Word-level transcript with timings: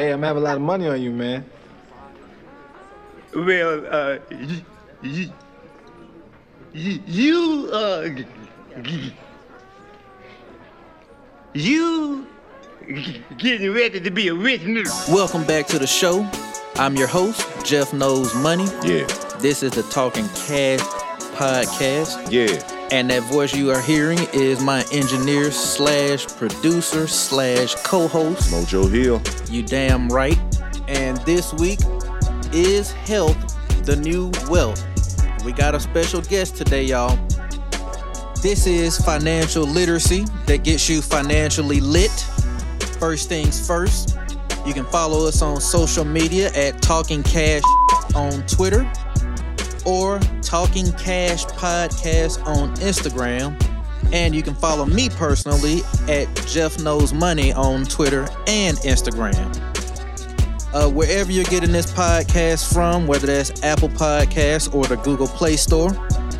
Hey, 0.00 0.12
I'm 0.12 0.22
having 0.22 0.42
a 0.42 0.44
lot 0.46 0.56
of 0.56 0.62
money 0.62 0.86
on 0.88 1.02
you, 1.02 1.10
man. 1.10 1.44
Well, 3.36 3.84
uh, 3.86 4.18
you, 4.30 4.62
you, 5.02 5.32
you, 6.72 7.00
you 7.06 7.70
uh, 7.70 8.08
g- 8.08 8.26
g- 8.80 9.12
you 11.52 12.26
g- 12.88 13.22
getting 13.36 13.74
ready 13.74 14.00
to 14.00 14.10
be 14.10 14.28
a 14.28 14.34
rich 14.34 14.62
nigga. 14.62 15.12
Welcome 15.12 15.44
back 15.44 15.66
to 15.66 15.78
the 15.78 15.86
show. 15.86 16.26
I'm 16.76 16.96
your 16.96 17.06
host, 17.08 17.46
Jeff 17.62 17.92
Knows 17.92 18.34
Money. 18.36 18.68
Yeah, 18.82 19.04
This 19.40 19.62
is 19.62 19.72
the 19.72 19.82
Talking 19.90 20.26
Cash 20.28 20.80
podcast. 21.36 22.32
yeah. 22.32 22.79
And 22.92 23.08
that 23.10 23.22
voice 23.22 23.54
you 23.54 23.70
are 23.70 23.80
hearing 23.80 24.18
is 24.32 24.60
my 24.60 24.84
engineer 24.90 25.52
slash 25.52 26.26
producer 26.26 27.06
slash 27.06 27.76
co-host. 27.76 28.52
Mojo 28.52 28.90
Hill. 28.90 29.22
You 29.48 29.62
damn 29.62 30.08
right. 30.08 30.38
And 30.88 31.16
this 31.18 31.54
week 31.54 31.78
is 32.52 32.90
health, 32.90 33.36
the 33.84 33.94
new 33.94 34.32
wealth. 34.48 34.84
We 35.44 35.52
got 35.52 35.76
a 35.76 35.80
special 35.80 36.20
guest 36.22 36.56
today, 36.56 36.82
y'all. 36.82 37.16
This 38.42 38.66
is 38.66 38.98
financial 38.98 39.64
literacy 39.64 40.24
that 40.46 40.64
gets 40.64 40.88
you 40.88 41.00
financially 41.00 41.78
lit. 41.80 42.10
First 42.98 43.28
things 43.28 43.64
first, 43.64 44.18
you 44.66 44.74
can 44.74 44.84
follow 44.86 45.28
us 45.28 45.42
on 45.42 45.60
social 45.60 46.04
media 46.04 46.50
at 46.54 46.82
Talking 46.82 47.22
Cash 47.22 47.62
on 48.16 48.44
Twitter 48.48 48.90
or 49.84 50.18
Talking 50.42 50.92
Cash 50.92 51.44
Podcast 51.46 52.44
on 52.46 52.74
Instagram. 52.76 53.56
And 54.12 54.34
you 54.34 54.42
can 54.42 54.54
follow 54.54 54.86
me 54.86 55.08
personally 55.08 55.80
at 56.08 56.28
Jeff 56.46 56.80
Knows 56.80 57.12
Money 57.12 57.52
on 57.52 57.84
Twitter 57.84 58.28
and 58.46 58.76
Instagram. 58.78 59.56
Uh, 60.72 60.88
wherever 60.88 61.32
you're 61.32 61.44
getting 61.44 61.72
this 61.72 61.92
podcast 61.92 62.72
from, 62.72 63.06
whether 63.06 63.26
that's 63.26 63.62
Apple 63.62 63.88
Podcasts 63.88 64.72
or 64.72 64.84
the 64.86 64.96
Google 64.96 65.26
Play 65.26 65.56
Store, 65.56 65.90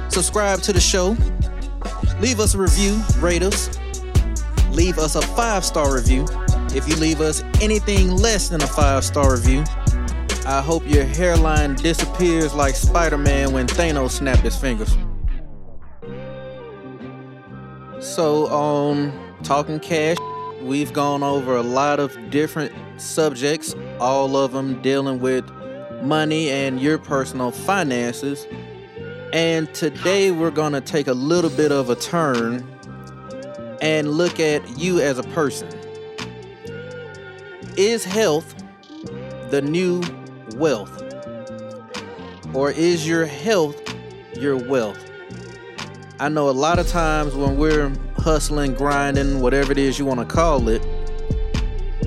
subscribe 0.09 0.61
to 0.63 0.73
the 0.73 0.81
show. 0.81 1.17
Leave 2.21 2.39
us 2.39 2.55
a 2.55 2.59
review, 2.59 3.01
rate 3.19 3.43
us, 3.43 3.79
leave 4.71 4.99
us 4.99 5.17
a 5.17 5.23
five 5.23 5.65
star 5.65 5.95
review. 5.95 6.27
If 6.73 6.89
you 6.89 6.95
leave 6.97 7.21
us 7.21 7.43
anything 7.61 8.11
less 8.13 8.49
than 8.49 8.63
a 8.63 8.67
five 8.67 9.05
star 9.05 9.33
review, 9.33 9.65
I 10.47 10.63
hope 10.63 10.89
your 10.89 11.05
hairline 11.05 11.75
disappears 11.75 12.55
like 12.55 12.75
Spider 12.75 13.19
Man 13.19 13.53
when 13.53 13.67
Thanos 13.67 14.13
snapped 14.13 14.41
his 14.41 14.57
fingers. 14.57 14.97
So, 18.01 18.47
on 18.47 19.13
Talking 19.43 19.79
Cash, 19.79 20.17
we've 20.63 20.95
gone 20.95 21.23
over 21.23 21.57
a 21.57 21.63
lot 21.63 22.01
of 22.01 22.17
different 22.31 22.73
subjects, 22.97 23.75
all 24.01 24.35
of 24.35 24.53
them 24.53 24.81
dealing 24.81 25.21
with 25.21 25.49
money 26.03 26.49
and 26.49 26.81
your 26.81 26.97
personal 26.97 27.51
finances. 27.51 28.47
And 29.35 29.73
today 29.75 30.31
we're 30.31 30.51
going 30.51 30.73
to 30.73 30.81
take 30.81 31.07
a 31.07 31.15
little 31.15 31.51
bit 31.51 31.71
of 31.71 31.91
a 31.91 31.97
turn 31.97 32.67
and 33.83 34.13
look 34.13 34.41
at 34.41 34.79
you 34.79 35.01
as 35.01 35.19
a 35.19 35.23
person. 35.23 35.69
Is 37.77 38.05
health 38.05 38.55
the 39.51 39.61
new 39.61 40.01
wealth? 40.61 41.03
Or 42.55 42.71
is 42.71 43.09
your 43.09 43.25
health 43.27 43.81
your 44.37 44.57
wealth? 44.57 45.11
I 46.21 46.29
know 46.29 46.51
a 46.51 46.53
lot 46.53 46.79
of 46.79 46.87
times 46.87 47.35
when 47.35 47.57
we're 47.57 47.91
hustling, 48.19 48.75
grinding, 48.75 49.41
whatever 49.41 49.73
it 49.73 49.79
is 49.79 49.99
you 49.99 50.05
want 50.05 50.21
to 50.21 50.27
call 50.27 50.69
it, 50.69 50.87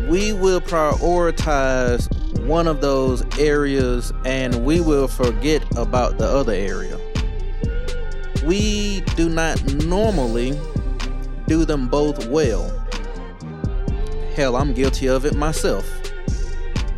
we 0.07 0.33
will 0.33 0.61
prioritize 0.61 2.07
one 2.45 2.67
of 2.67 2.79
those 2.79 3.23
areas 3.39 4.13
and 4.25 4.63
we 4.63 4.81
will 4.81 5.07
forget 5.07 5.63
about 5.77 6.19
the 6.19 6.25
other 6.25 6.53
area. 6.53 6.99
We 8.45 9.01
do 9.15 9.29
not 9.29 9.63
normally 9.85 10.59
do 11.47 11.65
them 11.65 11.87
both 11.87 12.27
well. 12.27 12.69
Hell, 14.35 14.55
I'm 14.55 14.73
guilty 14.73 15.07
of 15.07 15.25
it 15.25 15.35
myself. 15.35 16.02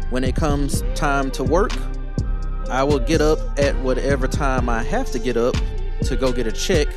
When 0.09 0.23
it 0.23 0.35
comes 0.35 0.83
time 0.93 1.31
to 1.31 1.43
work, 1.43 1.71
I 2.69 2.83
will 2.83 2.99
get 2.99 3.21
up 3.21 3.39
at 3.59 3.75
whatever 3.79 4.27
time 4.27 4.69
I 4.69 4.83
have 4.83 5.11
to 5.11 5.19
get 5.19 5.37
up 5.37 5.55
to 6.03 6.15
go 6.15 6.31
get 6.31 6.47
a 6.47 6.51
check. 6.51 6.87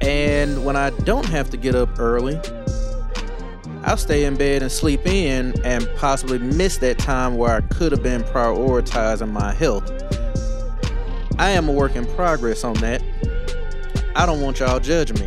And 0.00 0.64
when 0.64 0.76
I 0.76 0.90
don't 0.90 1.26
have 1.26 1.50
to 1.50 1.56
get 1.56 1.74
up 1.74 1.98
early, 1.98 2.40
I'll 3.82 3.96
stay 3.96 4.24
in 4.24 4.36
bed 4.36 4.62
and 4.62 4.70
sleep 4.70 5.06
in 5.06 5.54
and 5.64 5.88
possibly 5.96 6.38
miss 6.38 6.78
that 6.78 6.98
time 6.98 7.36
where 7.36 7.56
I 7.56 7.60
could 7.62 7.92
have 7.92 8.02
been 8.02 8.22
prioritizing 8.22 9.30
my 9.30 9.52
health. 9.52 9.90
I 11.38 11.50
am 11.50 11.68
a 11.68 11.72
work 11.72 11.96
in 11.96 12.06
progress 12.14 12.64
on 12.64 12.74
that. 12.74 13.02
I 14.14 14.26
don't 14.26 14.40
want 14.40 14.60
y'all 14.60 14.80
judging 14.80 15.18
me. 15.18 15.26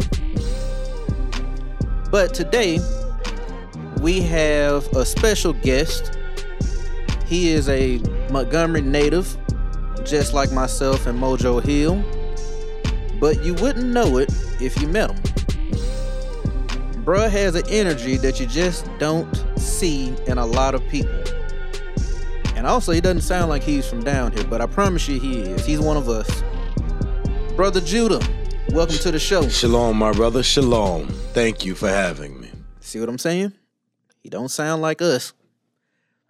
But 2.12 2.34
today, 2.34 2.80
we 4.02 4.22
have 4.22 4.88
a 4.96 5.06
special 5.06 5.54
guest. 5.54 6.20
He 7.34 7.50
is 7.50 7.68
a 7.68 7.98
Montgomery 8.30 8.84
native, 8.84 9.36
just 10.06 10.36
like 10.36 10.52
myself 10.52 11.08
and 11.08 11.20
Mojo 11.20 11.64
Hill. 11.64 12.04
But 13.20 13.44
you 13.44 13.56
wouldn't 13.56 13.88
know 13.88 14.18
it 14.18 14.30
if 14.62 14.80
you 14.80 14.88
met 14.88 15.10
him. 15.10 15.20
Bruh 17.04 17.32
has 17.32 17.56
an 17.56 17.64
energy 17.70 18.18
that 18.18 18.40
you 18.40 18.46
just 18.46 18.88
don't 19.00 19.36
see 19.58 20.14
in 20.28 20.38
a 20.38 20.46
lot 20.46 20.76
of 20.76 20.88
people. 20.90 21.24
And 22.56 22.68
also, 22.68 22.92
he 22.92 23.02
doesn't 23.02 23.22
sound 23.22 23.50
like 23.50 23.64
he's 23.64 23.88
from 23.90 24.04
down 24.04 24.32
here, 24.34 24.44
but 24.44 24.62
I 24.62 24.68
promise 24.68 25.08
you 25.08 25.20
he 25.20 25.40
is. 25.40 25.66
He's 25.66 25.80
one 25.80 25.98
of 25.98 26.10
us. 26.10 26.44
Brother 27.56 27.82
Judah, 27.82 28.22
welcome 28.70 28.98
to 28.98 29.10
the 29.10 29.18
show. 29.18 29.50
Shalom, 29.50 29.98
my 29.98 30.12
brother. 30.12 30.44
Shalom. 30.44 31.08
Thank 31.34 31.66
you 31.66 31.74
for 31.74 31.90
having 31.90 32.40
me. 32.40 32.52
See 32.80 33.00
what 33.00 33.10
I'm 33.10 33.18
saying? 33.18 33.54
He 34.20 34.30
don't 34.30 34.50
sound 34.50 34.84
like 34.84 35.02
us. 35.02 35.34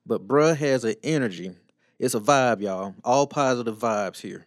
But 0.05 0.27
bruh 0.27 0.55
has 0.57 0.83
an 0.83 0.95
energy. 1.03 1.53
It's 1.99 2.15
a 2.15 2.19
vibe, 2.19 2.61
y'all. 2.61 2.95
All 3.03 3.27
positive 3.27 3.77
vibes 3.77 4.21
here. 4.21 4.45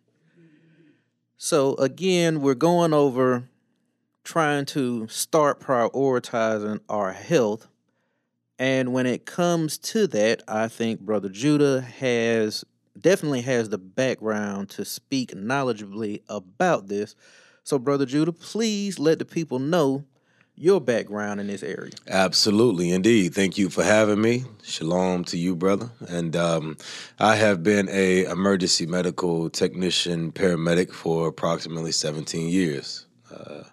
So 1.38 1.74
again, 1.74 2.40
we're 2.40 2.54
going 2.54 2.92
over 2.92 3.48
trying 4.24 4.64
to 4.66 5.06
start 5.08 5.60
prioritizing 5.60 6.80
our 6.88 7.12
health. 7.12 7.68
And 8.58 8.92
when 8.92 9.06
it 9.06 9.26
comes 9.26 9.78
to 9.78 10.06
that, 10.08 10.42
I 10.48 10.68
think 10.68 11.00
Brother 11.00 11.28
Judah 11.28 11.80
has 11.82 12.64
definitely 12.98 13.42
has 13.42 13.68
the 13.68 13.78
background 13.78 14.70
to 14.70 14.84
speak 14.84 15.32
knowledgeably 15.32 16.22
about 16.28 16.88
this. 16.88 17.14
So, 17.62 17.78
Brother 17.78 18.06
Judah, 18.06 18.32
please 18.32 18.98
let 18.98 19.18
the 19.18 19.24
people 19.24 19.58
know 19.58 20.04
your 20.56 20.80
background 20.80 21.40
in 21.40 21.46
this 21.46 21.62
area. 21.62 21.92
Absolutely, 22.08 22.90
indeed. 22.90 23.34
Thank 23.34 23.58
you 23.58 23.68
for 23.68 23.84
having 23.84 24.20
me. 24.20 24.44
Shalom 24.62 25.24
to 25.24 25.36
you, 25.36 25.54
brother. 25.54 25.90
And 26.08 26.34
um, 26.34 26.78
I 27.18 27.36
have 27.36 27.62
been 27.62 27.88
a 27.90 28.24
emergency 28.24 28.86
medical 28.86 29.50
technician 29.50 30.32
paramedic 30.32 30.92
for 30.92 31.28
approximately 31.28 31.92
17 31.92 32.48
years. 32.48 33.06
Uh, 33.30 33.64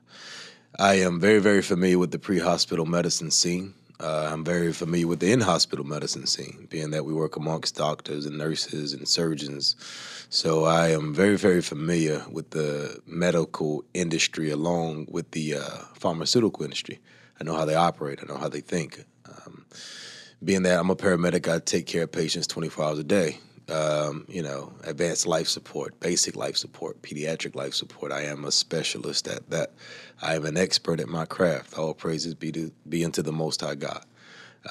I 0.78 0.96
am 0.96 1.20
very, 1.20 1.40
very 1.40 1.62
familiar 1.62 2.00
with 2.00 2.12
the 2.12 2.20
pre-hospital 2.20 2.86
medicine 2.86 3.32
scene. 3.32 3.74
Uh, 4.00 4.30
I'm 4.34 4.44
very 4.44 4.74
familiar 4.74 5.08
with 5.08 5.22
the 5.22 5.32
in-hospital 5.32 5.86
medicine 5.86 6.26
scene, 6.26 6.68
being 6.70 6.92
that 6.92 7.06
we 7.06 7.14
work 7.14 7.38
amongst 7.38 7.78
doctors 7.78 8.26
and 8.26 8.38
nurses 8.38 8.94
and 8.94 9.08
surgeons. 9.08 10.23
So 10.34 10.64
I 10.64 10.88
am 10.88 11.14
very, 11.14 11.38
very 11.38 11.62
familiar 11.62 12.26
with 12.28 12.50
the 12.50 13.00
medical 13.06 13.86
industry 13.94 14.50
along 14.50 15.06
with 15.12 15.30
the 15.30 15.58
uh, 15.58 15.78
pharmaceutical 15.94 16.64
industry. 16.64 17.00
I 17.40 17.44
know 17.44 17.56
how 17.56 17.66
they 17.66 17.76
operate. 17.76 18.18
I 18.20 18.26
know 18.26 18.40
how 18.40 18.50
they 18.50 18.62
think. 18.62 19.06
Um, 19.28 19.68
being 20.44 20.64
that 20.64 20.80
I'm 20.80 20.90
a 20.90 20.96
paramedic, 20.96 21.48
I 21.48 21.60
take 21.60 21.86
care 21.86 22.06
of 22.06 22.12
patients 22.12 22.48
24 22.48 22.84
hours 22.84 22.98
a 22.98 23.04
day. 23.04 23.38
Um, 23.70 24.26
you 24.28 24.42
know, 24.42 24.74
advanced 24.86 25.28
life 25.28 25.48
support, 25.48 26.00
basic 26.00 26.36
life 26.36 26.58
support, 26.58 27.04
pediatric 27.04 27.54
life 27.54 27.76
support. 27.76 28.12
I 28.12 28.24
am 28.24 28.44
a 28.44 28.52
specialist 28.52 29.28
at 29.28 29.48
that. 29.52 29.74
I 30.20 30.34
am 30.34 30.46
an 30.46 30.58
expert 30.58 31.00
at 31.00 31.10
my 31.10 31.26
craft. 31.26 31.78
All 31.78 31.94
praises 31.94 32.34
be 32.34 32.52
to 32.54 32.72
be 32.90 33.06
unto 33.06 33.22
the 33.22 33.32
Most 33.32 33.62
High 33.62 33.76
God. 33.76 34.04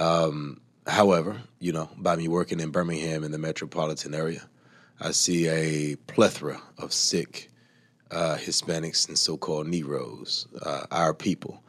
Um, 0.00 0.60
however, 0.88 1.40
you 1.60 1.70
know, 1.70 1.88
by 1.98 2.16
me 2.16 2.26
working 2.26 2.58
in 2.58 2.70
Birmingham 2.70 3.22
in 3.22 3.30
the 3.30 3.38
metropolitan 3.38 4.12
area, 4.12 4.42
I 5.04 5.10
see 5.10 5.48
a 5.48 5.96
plethora 6.06 6.62
of 6.78 6.92
sick 6.92 7.50
uh, 8.12 8.36
Hispanics 8.36 9.08
and 9.08 9.18
so-called 9.18 9.66
Negroes, 9.66 10.46
uh, 10.64 10.86
our 10.92 11.12
people, 11.12 11.60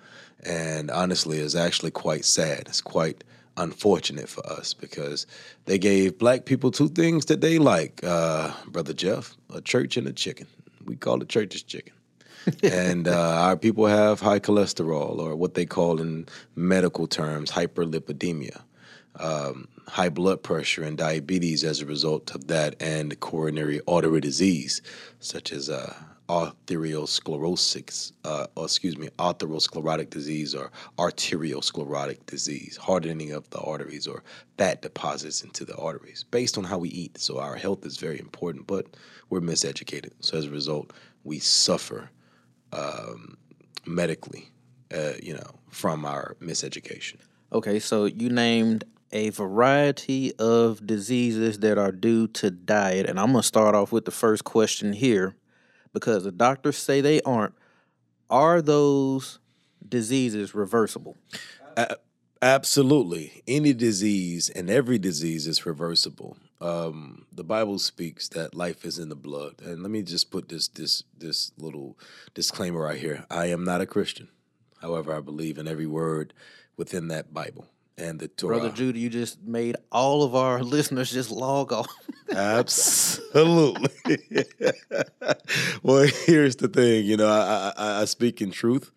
and 0.43 0.91
honestly, 0.91 1.39
it's 1.39 1.55
actually 1.55 1.89
quite 1.89 2.25
sad. 2.25 2.67
It's 2.67 2.81
quite 2.81 3.23
unfortunate 3.57 4.29
for 4.29 4.45
us 4.45 4.75
because 4.75 5.25
they 5.65 5.79
gave 5.79 6.19
black 6.19 6.45
people 6.45 6.69
two 6.69 6.89
things 6.89 7.25
that 7.25 7.41
they 7.41 7.57
like, 7.57 8.01
uh, 8.03 8.51
brother 8.67 8.93
Jeff: 8.93 9.35
a 9.51 9.61
church 9.61 9.97
and 9.97 10.07
a 10.07 10.13
chicken. 10.13 10.45
We 10.85 10.95
call 10.95 11.19
it 11.21 11.29
church's 11.29 11.63
chicken. 11.63 11.93
and 12.63 13.07
uh, 13.07 13.37
our 13.39 13.57
people 13.57 13.87
have 13.87 14.19
high 14.19 14.39
cholesterol, 14.39 15.17
or 15.17 15.35
what 15.35 15.55
they 15.55 15.65
call 15.65 15.99
in 15.99 16.27
medical 16.55 17.07
terms 17.07 17.49
hyperlipidemia. 17.49 18.61
um, 19.19 19.67
high 19.87 20.09
blood 20.09 20.43
pressure 20.43 20.83
and 20.83 20.97
diabetes 20.97 21.63
as 21.63 21.81
a 21.81 21.85
result 21.85 22.33
of 22.35 22.47
that, 22.47 22.75
and 22.81 23.19
coronary 23.19 23.81
artery 23.87 24.21
disease, 24.21 24.81
such 25.19 25.51
as 25.51 25.69
uh, 25.69 25.93
arteriosclerosis, 26.29 28.13
uh, 28.23 28.47
or 28.55 28.65
excuse 28.65 28.97
me, 28.97 29.09
atherosclerotic 29.19 30.09
disease 30.09 30.55
or 30.55 30.71
arteriosclerotic 30.97 32.25
disease, 32.25 32.77
hardening 32.77 33.31
of 33.31 33.49
the 33.49 33.59
arteries 33.59 34.07
or 34.07 34.23
fat 34.57 34.81
deposits 34.81 35.43
into 35.43 35.65
the 35.65 35.75
arteries, 35.75 36.23
based 36.31 36.57
on 36.57 36.63
how 36.63 36.77
we 36.77 36.89
eat. 36.89 37.17
So 37.17 37.39
our 37.39 37.55
health 37.55 37.85
is 37.85 37.97
very 37.97 38.19
important, 38.19 38.67
but 38.67 38.87
we're 39.29 39.41
miseducated. 39.41 40.11
So 40.21 40.37
as 40.37 40.45
a 40.45 40.51
result, 40.51 40.93
we 41.23 41.39
suffer 41.39 42.09
um, 42.71 43.37
medically, 43.85 44.49
uh, 44.93 45.13
you 45.21 45.33
know, 45.33 45.55
from 45.69 46.05
our 46.05 46.35
miseducation. 46.41 47.17
Okay, 47.51 47.79
so 47.79 48.05
you 48.05 48.29
named 48.29 48.85
a 49.13 49.29
variety 49.29 50.35
of 50.37 50.85
diseases 50.85 51.59
that 51.59 51.77
are 51.77 51.91
due 51.91 52.27
to 52.27 52.51
diet, 52.51 53.07
and 53.07 53.19
I'm 53.19 53.27
gonna 53.27 53.43
start 53.43 53.75
off 53.75 53.91
with 53.91 54.05
the 54.05 54.11
first 54.11 54.43
question 54.43 54.91
here, 54.91 55.35
because 55.93 56.23
the 56.23 56.31
doctors 56.31 56.77
say 56.77 56.99
they 56.99 57.21
aren't. 57.21 57.53
Are 58.29 58.61
those 58.61 59.39
diseases 59.87 60.55
reversible? 60.55 61.15
Absolutely. 62.41 63.41
Any 63.47 63.71
disease 63.71 64.49
and 64.49 64.69
every 64.69 64.97
disease 64.97 65.47
is 65.47 65.65
reversible. 65.65 66.35
Um, 66.59 67.25
the 67.31 67.43
Bible 67.43 67.79
speaks 67.79 68.27
that 68.29 68.53
life 68.53 68.83
is 68.83 68.99
in 68.99 69.07
the 69.07 69.15
blood. 69.15 69.61
And 69.63 69.81
let 69.81 69.91
me 69.91 70.01
just 70.01 70.29
put 70.29 70.49
this 70.49 70.67
this 70.67 71.03
this 71.17 71.51
little 71.57 71.97
disclaimer 72.33 72.81
right 72.81 72.99
here. 72.99 73.25
I 73.29 73.45
am 73.45 73.63
not 73.63 73.79
a 73.79 73.85
Christian. 73.85 74.27
However, 74.81 75.15
I 75.15 75.21
believe 75.21 75.57
in 75.57 75.69
every 75.69 75.85
word 75.85 76.33
within 76.75 77.07
that 77.07 77.33
Bible 77.33 77.67
and 77.97 78.19
the 78.19 78.27
Torah. 78.27 78.59
Brother 78.59 78.75
Judah, 78.75 78.99
you 78.99 79.09
just 79.09 79.41
made 79.43 79.75
all 79.91 80.23
of 80.23 80.35
our 80.35 80.63
listeners 80.63 81.11
just 81.11 81.31
log 81.31 81.71
off. 81.71 81.87
Absolutely. 82.33 83.89
well, 85.83 86.07
here's 86.25 86.55
the 86.57 86.67
thing. 86.67 87.05
You 87.05 87.17
know, 87.17 87.27
I, 87.27 87.73
I 87.77 88.01
I 88.01 88.05
speak 88.05 88.41
in 88.41 88.51
truth. 88.51 88.91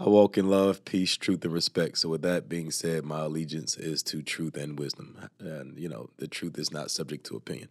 I 0.00 0.08
walk 0.08 0.36
in 0.36 0.48
love, 0.48 0.84
peace, 0.84 1.16
truth, 1.16 1.44
and 1.44 1.52
respect. 1.52 1.98
So, 1.98 2.08
with 2.08 2.22
that 2.22 2.48
being 2.48 2.72
said, 2.72 3.04
my 3.04 3.20
allegiance 3.20 3.76
is 3.76 4.02
to 4.04 4.20
truth 4.20 4.56
and 4.56 4.76
wisdom. 4.76 5.16
And, 5.38 5.78
you 5.78 5.88
know, 5.88 6.10
the 6.16 6.26
truth 6.26 6.58
is 6.58 6.72
not 6.72 6.90
subject 6.90 7.24
to 7.26 7.36
opinion. 7.36 7.68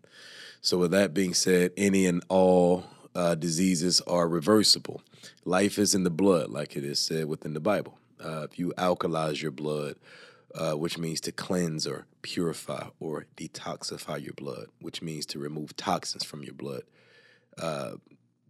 So, 0.62 0.77
with 0.77 0.92
that 0.92 1.13
being 1.13 1.34
said, 1.34 1.72
any 1.75 2.06
and 2.06 2.24
all 2.30 2.86
uh, 3.16 3.36
diseases 3.36 4.00
are 4.01 4.30
reversible. 4.30 5.01
Life 5.44 5.77
is 5.77 5.94
in 5.94 6.04
the 6.04 6.10
blood, 6.10 6.50
like 6.50 6.77
it 6.77 6.86
is 6.86 7.00
said 7.00 7.25
within 7.25 7.54
the 7.54 7.60
Bible. 7.60 7.98
Uh, 8.24 8.48
if 8.50 8.57
you 8.57 8.72
alkalize 8.77 9.42
your 9.42 9.51
blood, 9.51 9.95
uh, 10.56 10.74
which 10.74 10.98
means 10.98 11.21
to 11.21 11.31
cleanse 11.31 11.88
or 11.88 12.06
purify 12.21 12.88
or 13.00 13.25
detoxify 13.38 14.24
your 14.24 14.33
blood, 14.33 14.68
which 14.80 15.01
means 15.01 15.25
to 15.27 15.39
remove 15.39 15.75
toxins 15.75 16.24
from 16.24 16.44
your 16.44 16.53
blood, 16.53 16.83
uh, 17.57 17.92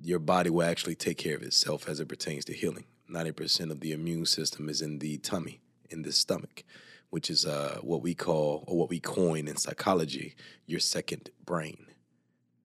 your 0.01 0.19
body 0.19 0.49
will 0.49 0.63
actually 0.63 0.95
take 0.95 1.17
care 1.17 1.35
of 1.35 1.43
itself 1.43 1.87
as 1.87 1.99
it 1.99 2.07
pertains 2.07 2.45
to 2.45 2.53
healing. 2.53 2.85
90% 3.09 3.71
of 3.71 3.81
the 3.81 3.91
immune 3.91 4.25
system 4.25 4.69
is 4.69 4.81
in 4.81 4.99
the 4.99 5.17
tummy, 5.17 5.59
in 5.89 6.01
the 6.01 6.11
stomach, 6.11 6.63
which 7.09 7.29
is 7.29 7.45
uh, 7.45 7.79
what 7.81 8.01
we 8.01 8.15
call, 8.15 8.63
or 8.67 8.77
what 8.77 8.89
we 8.89 8.99
coin 8.99 9.47
in 9.47 9.57
psychology, 9.57 10.35
your 10.65 10.79
second 10.79 11.29
brain. 11.45 11.85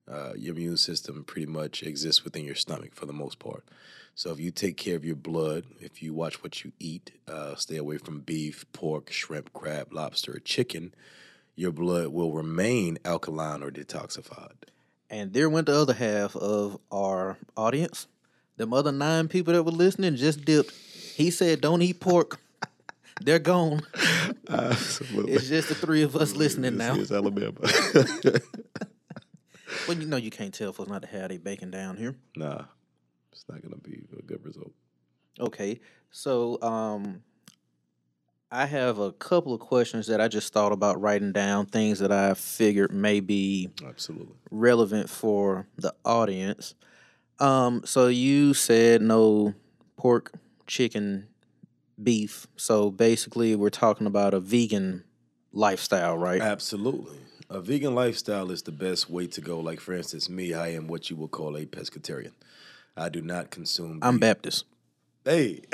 Uh, 0.09 0.31
your 0.37 0.55
immune 0.55 0.77
system 0.77 1.23
pretty 1.25 1.45
much 1.45 1.83
exists 1.83 2.23
within 2.23 2.45
your 2.45 2.55
stomach 2.55 2.95
for 2.95 3.05
the 3.05 3.13
most 3.13 3.39
part. 3.39 3.65
So 4.17 4.31
if 4.31 4.39
you 4.39 4.49
take 4.49 4.77
care 4.77 4.95
of 4.95 5.05
your 5.05 5.15
blood, 5.15 5.65
if 5.79 6.01
you 6.01 6.11
watch 6.11 6.41
what 6.41 6.63
you 6.63 6.71
eat, 6.79 7.11
uh, 7.27 7.53
stay 7.53 7.77
away 7.77 7.99
from 7.99 8.21
beef, 8.21 8.65
pork, 8.73 9.11
shrimp, 9.11 9.53
crab, 9.53 9.93
lobster, 9.93 10.37
or 10.37 10.39
chicken, 10.39 10.95
your 11.55 11.71
blood 11.71 12.07
will 12.07 12.33
remain 12.33 12.97
alkaline 13.05 13.61
or 13.61 13.69
detoxified. 13.69 14.55
And 15.11 15.33
there 15.33 15.51
went 15.51 15.67
the 15.67 15.75
other 15.79 15.93
half 15.93 16.35
of 16.35 16.79
our 16.91 17.37
audience. 17.55 18.07
Them 18.55 18.73
other 18.73 18.91
nine 18.91 19.27
people 19.27 19.53
that 19.53 19.61
were 19.61 19.71
listening 19.71 20.15
just 20.15 20.43
dipped. 20.43 20.71
He 20.71 21.29
said, 21.29 21.61
"Don't 21.61 21.83
eat 21.83 21.99
pork." 21.99 22.39
They're 23.21 23.37
gone. 23.37 23.81
Absolutely. 24.49 25.33
It's 25.33 25.47
just 25.47 25.69
the 25.69 25.75
three 25.75 26.01
of 26.01 26.15
us 26.15 26.35
listening 26.35 26.75
now. 26.75 26.95
It's 26.95 27.11
Alabama. 27.11 27.59
Well, 29.87 29.97
you 29.97 30.05
know 30.05 30.17
you 30.17 30.31
can't 30.31 30.53
tell 30.53 30.73
folks 30.73 30.89
not 30.89 31.01
to 31.03 31.07
have 31.07 31.29
their 31.29 31.39
bacon 31.39 31.71
down 31.71 31.95
here. 31.95 32.15
nah, 32.35 32.63
it's 33.37 33.49
not 33.49 33.61
gonna 33.61 33.77
be 33.77 34.03
a 34.17 34.21
good 34.23 34.43
result. 34.43 34.71
Okay, 35.39 35.79
so 36.09 36.59
um, 36.63 37.21
I 38.51 38.65
have 38.65 38.97
a 38.97 39.11
couple 39.11 39.53
of 39.53 39.59
questions 39.59 40.07
that 40.07 40.19
I 40.19 40.27
just 40.27 40.51
thought 40.51 40.71
about 40.71 40.99
writing 40.99 41.31
down, 41.31 41.67
things 41.67 41.99
that 41.99 42.11
I 42.11 42.33
figured 42.33 42.91
may 42.91 43.19
be 43.19 43.69
Absolutely. 43.85 44.33
relevant 44.49 45.09
for 45.09 45.67
the 45.77 45.93
audience. 46.03 46.73
Um, 47.39 47.83
so 47.85 48.07
you 48.07 48.55
said 48.55 49.03
no 49.03 49.53
pork, 49.97 50.31
chicken, 50.65 51.27
beef. 52.01 52.47
So 52.55 52.89
basically, 52.89 53.55
we're 53.55 53.69
talking 53.69 54.07
about 54.07 54.33
a 54.33 54.39
vegan 54.39 55.03
lifestyle, 55.51 56.17
right? 56.17 56.41
Absolutely. 56.41 57.17
A 57.51 57.61
vegan 57.61 57.93
lifestyle 57.93 58.49
is 58.49 58.63
the 58.63 58.71
best 58.71 59.11
way 59.11 59.27
to 59.27 59.41
go. 59.41 59.59
Like 59.59 59.79
for 59.79 59.93
instance, 59.93 60.27
me, 60.27 60.55
I 60.55 60.69
am 60.69 60.87
what 60.87 61.11
you 61.11 61.15
would 61.17 61.31
call 61.31 61.55
a 61.55 61.67
pescatarian. 61.67 62.31
I 62.97 63.09
do 63.09 63.21
not 63.21 63.51
consume. 63.51 63.99
I'm 64.01 64.15
beef. 64.15 64.21
Baptist. 64.21 64.65
Hey, 65.23 65.61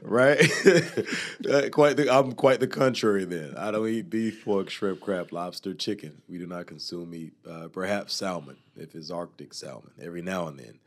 right? 0.00 0.40
Uh, 1.46 1.68
quite 1.70 1.98
the, 1.98 2.08
I'm 2.10 2.32
quite 2.32 2.60
the 2.60 2.66
contrary. 2.66 3.26
Then 3.26 3.54
I 3.58 3.70
don't 3.70 3.86
eat 3.86 4.08
beef, 4.08 4.42
pork, 4.42 4.70
shrimp, 4.70 5.00
crab, 5.00 5.30
lobster, 5.30 5.74
chicken. 5.74 6.22
We 6.30 6.38
do 6.38 6.46
not 6.46 6.66
consume 6.66 7.10
meat. 7.10 7.34
Uh, 7.46 7.68
perhaps 7.68 8.14
salmon, 8.14 8.56
if 8.74 8.94
it's 8.94 9.10
Arctic 9.10 9.52
salmon, 9.52 9.90
every 10.00 10.22
now 10.22 10.46
and 10.46 10.58
then, 10.58 10.78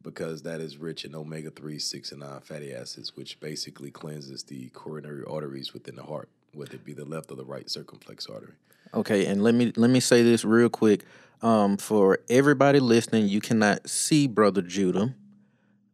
because 0.00 0.42
that 0.42 0.60
is 0.60 0.76
rich 0.76 1.04
in 1.04 1.16
omega 1.16 1.50
three, 1.50 1.80
six, 1.80 2.12
and 2.12 2.20
nine 2.20 2.40
fatty 2.40 2.72
acids, 2.72 3.16
which 3.16 3.40
basically 3.40 3.90
cleanses 3.90 4.44
the 4.44 4.68
coronary 4.68 5.24
arteries 5.28 5.72
within 5.72 5.96
the 5.96 6.04
heart, 6.04 6.28
whether 6.54 6.74
it 6.74 6.84
be 6.84 6.92
the 6.92 7.04
left 7.04 7.32
or 7.32 7.34
the 7.34 7.44
right 7.44 7.68
circumflex 7.68 8.26
artery. 8.26 8.54
Okay, 8.94 9.26
and 9.26 9.42
let 9.42 9.54
me 9.54 9.72
let 9.76 9.90
me 9.90 10.00
say 10.00 10.22
this 10.22 10.44
real 10.44 10.68
quick. 10.68 11.04
Um, 11.40 11.76
for 11.76 12.18
everybody 12.28 12.80
listening, 12.80 13.28
you 13.28 13.40
cannot 13.40 13.88
see 13.88 14.26
Brother 14.26 14.60
Judah, 14.62 15.14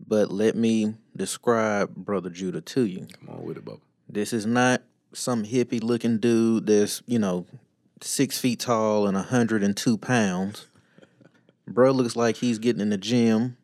but 0.06 0.30
let 0.32 0.56
me 0.56 0.94
describe 1.14 1.94
Brother 1.94 2.30
Judah 2.30 2.62
to 2.62 2.84
you. 2.86 3.06
Come 3.20 3.28
on 3.36 3.44
with 3.44 3.58
it, 3.58 3.64
Bubba. 3.64 3.80
This 4.08 4.32
is 4.32 4.46
not 4.46 4.82
some 5.12 5.44
hippie 5.44 5.82
looking 5.82 6.18
dude 6.18 6.66
that's, 6.66 7.02
you 7.06 7.18
know, 7.18 7.46
six 8.00 8.38
feet 8.38 8.60
tall 8.60 9.06
and 9.06 9.16
102 9.16 9.98
pounds. 9.98 10.66
Bro 11.68 11.92
looks 11.92 12.16
like 12.16 12.36
he's 12.36 12.58
getting 12.58 12.80
in 12.80 12.90
the 12.90 12.98
gym. 12.98 13.56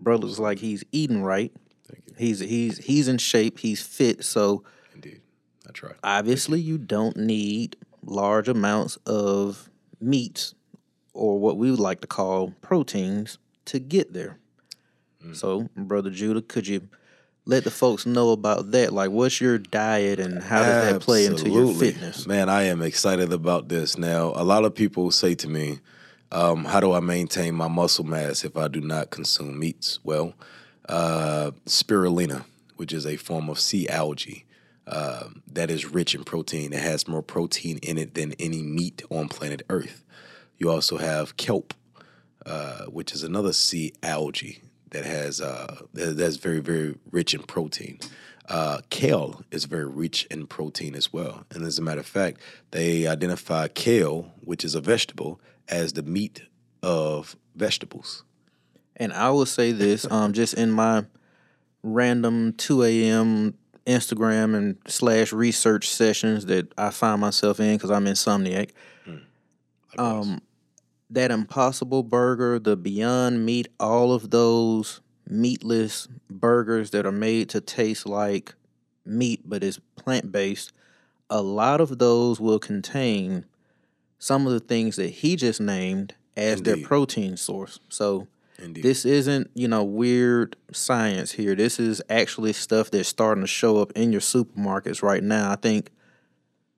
Bro 0.00 0.16
looks 0.16 0.38
like 0.38 0.58
he's 0.58 0.82
eating 0.90 1.22
right. 1.22 1.52
Thank 1.88 2.04
you. 2.08 2.14
He's 2.18 2.40
he's 2.40 2.78
he's 2.78 3.06
in 3.08 3.18
shape. 3.18 3.58
He's 3.60 3.82
fit. 3.82 4.24
So 4.24 4.64
Indeed, 4.94 5.20
I 5.68 5.72
try. 5.72 5.92
obviously 6.02 6.60
you 6.60 6.76
don't 6.78 7.16
need 7.16 7.76
large 8.04 8.48
amounts 8.48 8.96
of 9.06 9.70
meats 10.00 10.54
or 11.12 11.38
what 11.38 11.56
we 11.56 11.70
would 11.70 11.80
like 11.80 12.00
to 12.00 12.06
call 12.06 12.54
proteins 12.62 13.38
to 13.66 13.78
get 13.78 14.12
there. 14.12 14.38
So, 15.32 15.68
brother 15.76 16.08
Judah, 16.08 16.40
could 16.40 16.66
you 16.66 16.88
let 17.44 17.64
the 17.64 17.70
folks 17.70 18.06
know 18.06 18.30
about 18.30 18.70
that? 18.70 18.92
Like, 18.92 19.10
what's 19.10 19.38
your 19.38 19.58
diet 19.58 20.18
and 20.18 20.42
how 20.42 20.60
does 20.62 20.92
that 20.92 21.00
play 21.02 21.26
into 21.26 21.50
your 21.50 21.74
fitness? 21.74 22.26
Man, 22.26 22.48
I 22.48 22.62
am 22.64 22.80
excited 22.80 23.30
about 23.32 23.68
this. 23.68 23.98
Now, 23.98 24.32
a 24.34 24.44
lot 24.44 24.64
of 24.64 24.74
people 24.74 25.10
say 25.10 25.34
to 25.34 25.48
me, 25.48 25.80
um, 26.32 26.64
how 26.64 26.80
do 26.80 26.92
I 26.92 27.00
maintain 27.00 27.54
my 27.54 27.68
muscle 27.68 28.04
mass 28.04 28.44
if 28.44 28.56
I 28.56 28.68
do 28.68 28.80
not 28.80 29.10
consume 29.10 29.58
meats? 29.58 29.98
Well, 30.04 30.32
uh, 30.88 31.50
spirulina, 31.66 32.44
which 32.76 32.92
is 32.92 33.04
a 33.04 33.16
form 33.16 33.50
of 33.50 33.60
sea 33.60 33.88
algae 33.88 34.46
uh, 34.90 35.28
that 35.52 35.70
is 35.70 35.86
rich 35.86 36.14
in 36.14 36.24
protein. 36.24 36.72
It 36.72 36.82
has 36.82 37.06
more 37.06 37.22
protein 37.22 37.78
in 37.78 37.96
it 37.96 38.14
than 38.14 38.34
any 38.38 38.62
meat 38.62 39.02
on 39.08 39.28
planet 39.28 39.62
Earth. 39.70 40.04
You 40.58 40.68
also 40.68 40.98
have 40.98 41.36
kelp, 41.36 41.72
uh, 42.44 42.86
which 42.86 43.12
is 43.12 43.22
another 43.22 43.52
sea 43.52 43.92
algae 44.02 44.60
that 44.90 45.04
has 45.04 45.40
uh, 45.40 45.82
that's 45.94 46.36
very 46.36 46.58
very 46.58 46.96
rich 47.10 47.32
in 47.32 47.42
protein. 47.42 48.00
Uh, 48.48 48.80
kale 48.90 49.44
is 49.52 49.66
very 49.66 49.86
rich 49.86 50.26
in 50.26 50.44
protein 50.48 50.96
as 50.96 51.12
well, 51.12 51.44
and 51.52 51.64
as 51.64 51.78
a 51.78 51.82
matter 51.82 52.00
of 52.00 52.06
fact, 52.06 52.40
they 52.72 53.06
identify 53.06 53.68
kale, 53.68 54.32
which 54.40 54.64
is 54.64 54.74
a 54.74 54.80
vegetable, 54.80 55.40
as 55.68 55.92
the 55.92 56.02
meat 56.02 56.42
of 56.82 57.36
vegetables. 57.54 58.24
And 58.96 59.12
I 59.12 59.30
will 59.30 59.46
say 59.46 59.70
this, 59.70 60.04
um, 60.10 60.32
just 60.32 60.54
in 60.54 60.72
my 60.72 61.04
random 61.82 62.52
2 62.54 62.82
a.m. 62.82 63.54
Instagram 63.86 64.54
and 64.56 64.76
slash 64.86 65.32
research 65.32 65.88
sessions 65.88 66.46
that 66.46 66.72
I 66.78 66.90
find 66.90 67.20
myself 67.20 67.60
in 67.60 67.76
because 67.76 67.90
I'm 67.90 68.04
insomniac. 68.04 68.70
Um, 69.98 70.40
that 71.10 71.30
Impossible 71.30 72.02
Burger, 72.04 72.58
the 72.58 72.76
Beyond 72.76 73.44
Meat, 73.44 73.68
all 73.80 74.12
of 74.12 74.30
those 74.30 75.00
meatless 75.28 76.06
burgers 76.30 76.90
that 76.90 77.06
are 77.06 77.12
made 77.12 77.48
to 77.50 77.60
taste 77.60 78.06
like 78.06 78.54
meat 79.04 79.40
but 79.44 79.62
is 79.64 79.80
plant 79.96 80.30
based. 80.30 80.72
a 81.28 81.40
lot 81.42 81.80
of 81.80 81.98
those 81.98 82.40
will 82.40 82.58
contain 82.58 83.44
some 84.18 84.46
of 84.46 84.52
the 84.52 84.60
things 84.60 84.96
that 84.96 85.08
he 85.10 85.36
just 85.36 85.60
named 85.60 86.14
as 86.36 86.62
their 86.62 86.76
protein 86.76 87.36
source. 87.36 87.78
So 87.88 88.26
Indeed. 88.60 88.84
this 88.84 89.04
isn't, 89.04 89.50
you 89.54 89.68
know, 89.68 89.84
weird 89.84 90.56
science 90.72 91.32
here. 91.32 91.54
This 91.54 91.80
is 91.80 92.02
actually 92.10 92.52
stuff 92.52 92.90
that's 92.90 93.08
starting 93.08 93.42
to 93.42 93.48
show 93.48 93.78
up 93.78 93.92
in 93.92 94.12
your 94.12 94.20
supermarkets 94.20 95.02
right 95.02 95.22
now. 95.22 95.50
I 95.50 95.56
think 95.56 95.90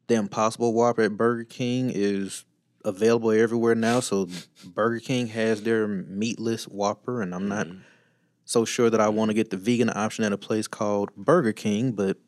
the 0.06 0.14
Impossible 0.14 0.72
Whopper 0.72 1.02
at 1.02 1.16
Burger 1.16 1.44
King 1.44 1.90
is 1.94 2.44
available 2.84 3.30
everywhere 3.30 3.74
now. 3.74 4.00
So 4.00 4.28
Burger 4.64 5.00
King 5.00 5.28
has 5.28 5.62
their 5.62 5.86
meatless 5.86 6.64
Whopper, 6.64 7.22
and 7.22 7.34
I'm 7.34 7.48
not 7.48 7.68
so 8.44 8.64
sure 8.64 8.90
that 8.90 9.00
I 9.00 9.08
want 9.08 9.30
to 9.30 9.34
get 9.34 9.50
the 9.50 9.56
vegan 9.56 9.90
option 9.94 10.24
at 10.24 10.32
a 10.32 10.38
place 10.38 10.68
called 10.68 11.14
Burger 11.16 11.52
King, 11.52 11.92
but 11.92 12.18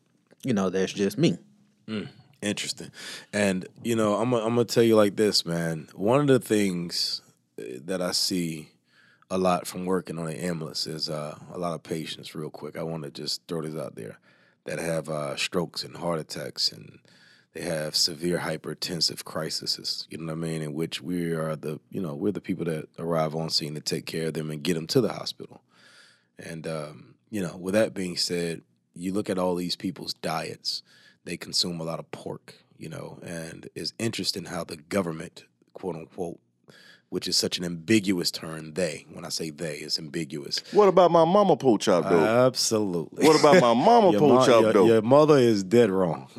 you 0.43 0.53
know, 0.53 0.69
that's 0.69 0.93
just 0.93 1.17
me. 1.17 1.37
Interesting. 2.41 2.91
And 3.33 3.67
you 3.83 3.95
know, 3.95 4.15
I'm 4.15 4.33
I'm 4.33 4.55
gonna 4.55 4.65
tell 4.65 4.83
you 4.83 4.95
like 4.95 5.15
this, 5.15 5.45
man. 5.45 5.87
One 5.93 6.21
of 6.21 6.27
the 6.27 6.39
things 6.39 7.21
uh, 7.59 7.63
that 7.85 8.01
I 8.01 8.11
see 8.11 8.69
a 9.29 9.37
lot 9.37 9.65
from 9.65 9.85
working 9.85 10.19
on 10.19 10.25
the 10.25 10.43
ambulance 10.43 10.85
is 10.85 11.09
uh, 11.09 11.37
a 11.51 11.57
lot 11.57 11.73
of 11.73 11.83
patients. 11.83 12.35
Real 12.35 12.49
quick, 12.49 12.77
I 12.77 12.83
want 12.83 13.03
to 13.03 13.11
just 13.11 13.41
throw 13.47 13.61
this 13.61 13.75
out 13.75 13.95
there 13.95 14.19
that 14.65 14.79
have 14.79 15.09
uh, 15.09 15.35
strokes 15.35 15.83
and 15.83 15.97
heart 15.97 16.19
attacks, 16.19 16.71
and 16.71 16.99
they 17.53 17.61
have 17.61 17.95
severe 17.95 18.39
hypertensive 18.39 19.23
crises. 19.23 20.07
You 20.09 20.19
know 20.19 20.25
what 20.25 20.31
I 20.33 20.35
mean? 20.35 20.61
In 20.61 20.73
which 20.73 21.01
we 21.01 21.31
are 21.31 21.55
the 21.55 21.79
you 21.89 22.01
know 22.01 22.13
we're 22.13 22.31
the 22.31 22.41
people 22.41 22.65
that 22.65 22.87
arrive 22.99 23.35
on 23.35 23.49
scene 23.49 23.73
to 23.75 23.81
take 23.81 24.05
care 24.05 24.27
of 24.27 24.33
them 24.33 24.51
and 24.51 24.63
get 24.63 24.75
them 24.75 24.87
to 24.87 25.01
the 25.01 25.13
hospital. 25.13 25.61
And 26.37 26.67
um, 26.67 27.15
you 27.29 27.41
know, 27.41 27.57
with 27.57 27.73
that 27.73 27.93
being 27.93 28.17
said, 28.17 28.61
you 28.93 29.11
look 29.11 29.29
at 29.29 29.39
all 29.39 29.55
these 29.55 29.75
people's 29.75 30.13
diets; 30.13 30.83
they 31.23 31.37
consume 31.37 31.79
a 31.79 31.85
lot 31.85 31.99
of 31.99 32.11
pork. 32.11 32.55
You 32.77 32.89
know, 32.89 33.19
and 33.23 33.69
it's 33.73 33.93
interesting 33.97 34.45
how 34.45 34.65
the 34.65 34.75
government, 34.75 35.45
quote 35.73 35.95
unquote, 35.95 36.39
which 37.15 37.29
is 37.29 37.37
such 37.37 37.57
an 37.57 37.63
ambiguous 37.63 38.29
term, 38.29 38.73
they. 38.73 39.05
When 39.13 39.23
I 39.23 39.29
say 39.29 39.49
they, 39.49 39.77
it's 39.77 39.97
ambiguous. 39.97 40.61
What 40.73 40.89
about 40.89 41.11
my 41.11 41.23
mama 41.23 41.55
pork 41.55 41.79
chop 41.79 42.09
though? 42.09 42.45
Absolutely. 42.45 43.25
what 43.25 43.39
about 43.39 43.61
my 43.61 43.73
mama 43.73 44.11
Your, 44.11 44.19
pork 44.19 44.33
mo- 44.33 44.45
chop 44.45 44.61
your- 44.63 44.73
though? 44.73 44.85
your 44.85 45.01
mother 45.01 45.37
is 45.37 45.63
dead 45.63 45.91
wrong. 45.91 46.27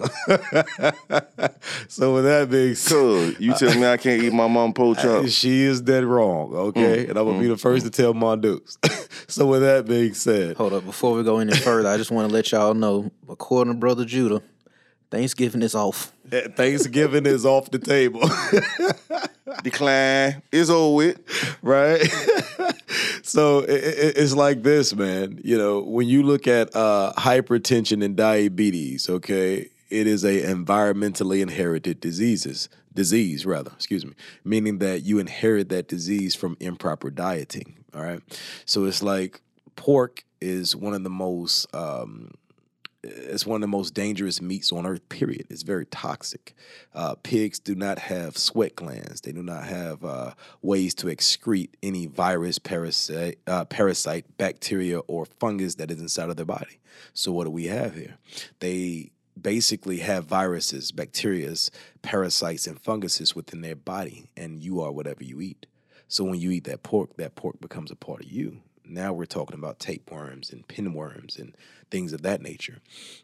so 1.89 2.13
with 2.13 2.25
that 2.25 2.49
being 2.51 2.75
said, 2.75 3.37
you 3.39 3.55
tell 3.55 3.75
me 3.75 3.87
I 3.87 3.97
can't 3.97 4.23
eat 4.23 4.35
my 4.35 4.49
mama 4.49 4.75
pork 4.75 4.99
chop. 4.99 5.27
she 5.29 5.63
is 5.63 5.81
dead 5.81 6.05
wrong. 6.05 6.53
Okay, 6.53 7.07
mm, 7.07 7.09
and 7.09 7.19
I'm 7.19 7.25
gonna 7.25 7.41
be 7.41 7.47
mm, 7.47 7.53
the 7.53 7.57
first 7.57 7.87
mm. 7.87 7.91
to 7.91 8.03
tell 8.03 8.13
my 8.13 8.37
dukes. 8.37 8.77
so 9.29 9.47
with 9.47 9.63
that 9.63 9.87
being 9.87 10.13
said, 10.13 10.59
Hold 10.59 10.75
up, 10.75 10.85
before 10.85 11.15
we 11.15 11.23
go 11.23 11.39
any 11.39 11.57
further, 11.57 11.89
I 11.89 11.97
just 11.97 12.11
want 12.11 12.29
to 12.29 12.35
let 12.35 12.53
y'all 12.53 12.75
know, 12.75 13.11
according 13.31 13.73
to 13.73 13.79
Brother 13.79 14.05
Judah, 14.05 14.43
Thanksgiving 15.11 15.63
is 15.63 15.75
off. 15.75 16.13
Thanksgiving 16.31 17.27
is 17.27 17.47
off 17.47 17.71
the 17.71 17.79
table, 17.79 18.21
Decline. 19.63 20.43
It's 20.53 20.71
over 20.71 20.95
with. 20.97 21.57
right? 21.63 22.01
so 23.23 23.61
i 23.61 23.65
i- 23.65 24.15
it's 24.17 24.35
like 24.35 24.63
this, 24.63 24.95
man. 24.95 25.41
You 25.45 25.57
know, 25.59 25.81
when 25.81 26.09
you 26.09 26.23
look 26.23 26.47
at 26.47 26.75
uh, 26.75 27.13
hypertension 27.17 28.05
and 28.05 28.17
diabetes, 28.17 29.09
okay, 29.09 29.69
it 29.91 30.07
is 30.07 30.25
a 30.25 30.43
environmentally 30.43 31.41
inherited 31.41 32.01
diseases 32.01 32.69
disease 32.93 33.45
rather 33.45 33.71
excuse 33.75 34.07
me 34.07 34.15
meaning 34.43 34.79
that 34.79 35.03
you 35.03 35.19
inherit 35.19 35.69
that 35.69 35.87
disease 35.87 36.35
from 36.35 36.57
improper 36.61 37.11
dieting 37.11 37.77
all 37.95 38.01
right 38.03 38.21
so 38.65 38.87
it's 38.87 39.03
like 39.03 39.43
pork 39.77 40.25
is 40.41 40.75
one 40.75 40.95
of 40.95 41.05
the 41.05 41.11
most 41.11 41.67
um, 41.75 42.31
it's 43.07 43.47
one 43.47 43.57
of 43.57 43.61
the 43.63 43.77
most 43.77 43.95
dangerous 43.95 44.43
meats 44.43 44.73
on 44.73 44.87
earth 44.87 45.09
period. 45.09 45.47
It's 45.49 45.63
very 45.63 45.87
toxic. 45.87 46.55
Uh, 46.95 47.15
pigs 47.23 47.59
do 47.59 47.75
not 47.75 47.99
have 47.99 48.37
sweat 48.37 48.77
glands. 48.77 49.21
They 49.21 49.33
do 49.33 49.43
not 49.43 49.65
have 49.65 50.05
uh, 50.05 50.33
ways 50.63 50.95
to 50.97 51.07
excrete 51.07 51.71
any 51.83 52.07
virus 52.07 52.59
parasite, 52.59 53.39
uh, 53.47 53.65
parasite 53.65 54.25
bacteria 54.39 54.99
or 55.01 55.27
fungus 55.27 55.77
that 55.77 55.91
is 55.91 56.01
inside 56.01 56.31
of 56.31 56.37
their 56.37 56.45
body. 56.45 56.79
So 57.13 57.33
what 57.33 57.45
do 57.45 57.51
we 57.51 57.67
have 57.67 57.95
here? 57.95 58.17
They 58.61 59.11
basically 59.41 59.99
have 59.99 60.25
viruses 60.25 60.93
bacterias 60.93 61.71
parasites 62.03 62.67
and 62.67 62.81
funguses 62.81 63.37
within 63.37 63.61
their 63.61 63.77
body 63.77 64.31
and 64.37 64.59
you 64.61 64.81
are 64.81 64.91
whatever 64.91 65.23
you 65.23 65.41
eat. 65.41 65.67
So 66.09 66.25
when 66.25 66.41
you 66.41 66.51
eat 66.51 66.65
that 66.65 66.83
pork 66.83 67.17
that 67.17 67.35
pork 67.35 67.61
becomes 67.61 67.91
a 67.91 67.97
part 67.97 68.25
of 68.25 68.31
you. 68.31 68.63
Now 68.85 69.13
we're 69.13 69.27
talking 69.27 69.59
about 69.59 69.79
tapeworms 69.79 70.53
and 70.53 70.67
pinworms 70.69 71.39
and 71.39 71.55
things 71.91 72.13
of 72.13 72.23
that 72.23 72.43
nature. 72.43 72.79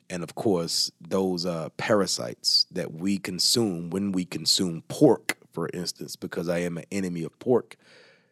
And 0.09 0.23
of 0.23 0.35
course, 0.35 0.91
those 1.01 1.47
uh, 1.47 1.71
parasites 1.77 2.67
that 2.71 2.93
we 2.93 3.19
consume 3.19 3.91
when 3.91 4.13
we 4.13 4.25
consume 4.25 4.83
pork, 4.89 5.39
for 5.53 5.69
instance, 5.73 6.17
because 6.17 6.49
I 6.49 6.59
am 6.59 6.79
an 6.79 6.85
enemy 6.91 7.23
of 7.25 7.39
pork, 7.39 7.77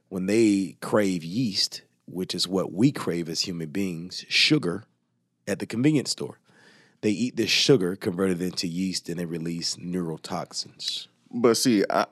when 0.08 0.26
they 0.26 0.76
crave 0.80 1.22
yeast, 1.24 1.82
which 2.06 2.34
is 2.34 2.48
what 2.48 2.72
we 2.72 2.92
crave 2.92 3.28
as 3.28 3.40
human 3.40 3.70
beings, 3.70 4.24
sugar 4.28 4.84
at 5.46 5.58
the 5.58 5.66
convenience 5.66 6.10
store. 6.10 6.38
They 7.02 7.10
eat 7.10 7.36
this 7.36 7.50
sugar 7.50 7.96
converted 7.96 8.42
into 8.42 8.66
yeast 8.66 9.08
and 9.08 9.18
they 9.18 9.24
release 9.24 9.76
neurotoxins. 9.76 11.06
But 11.30 11.56
see, 11.56 11.84
I 11.88 12.06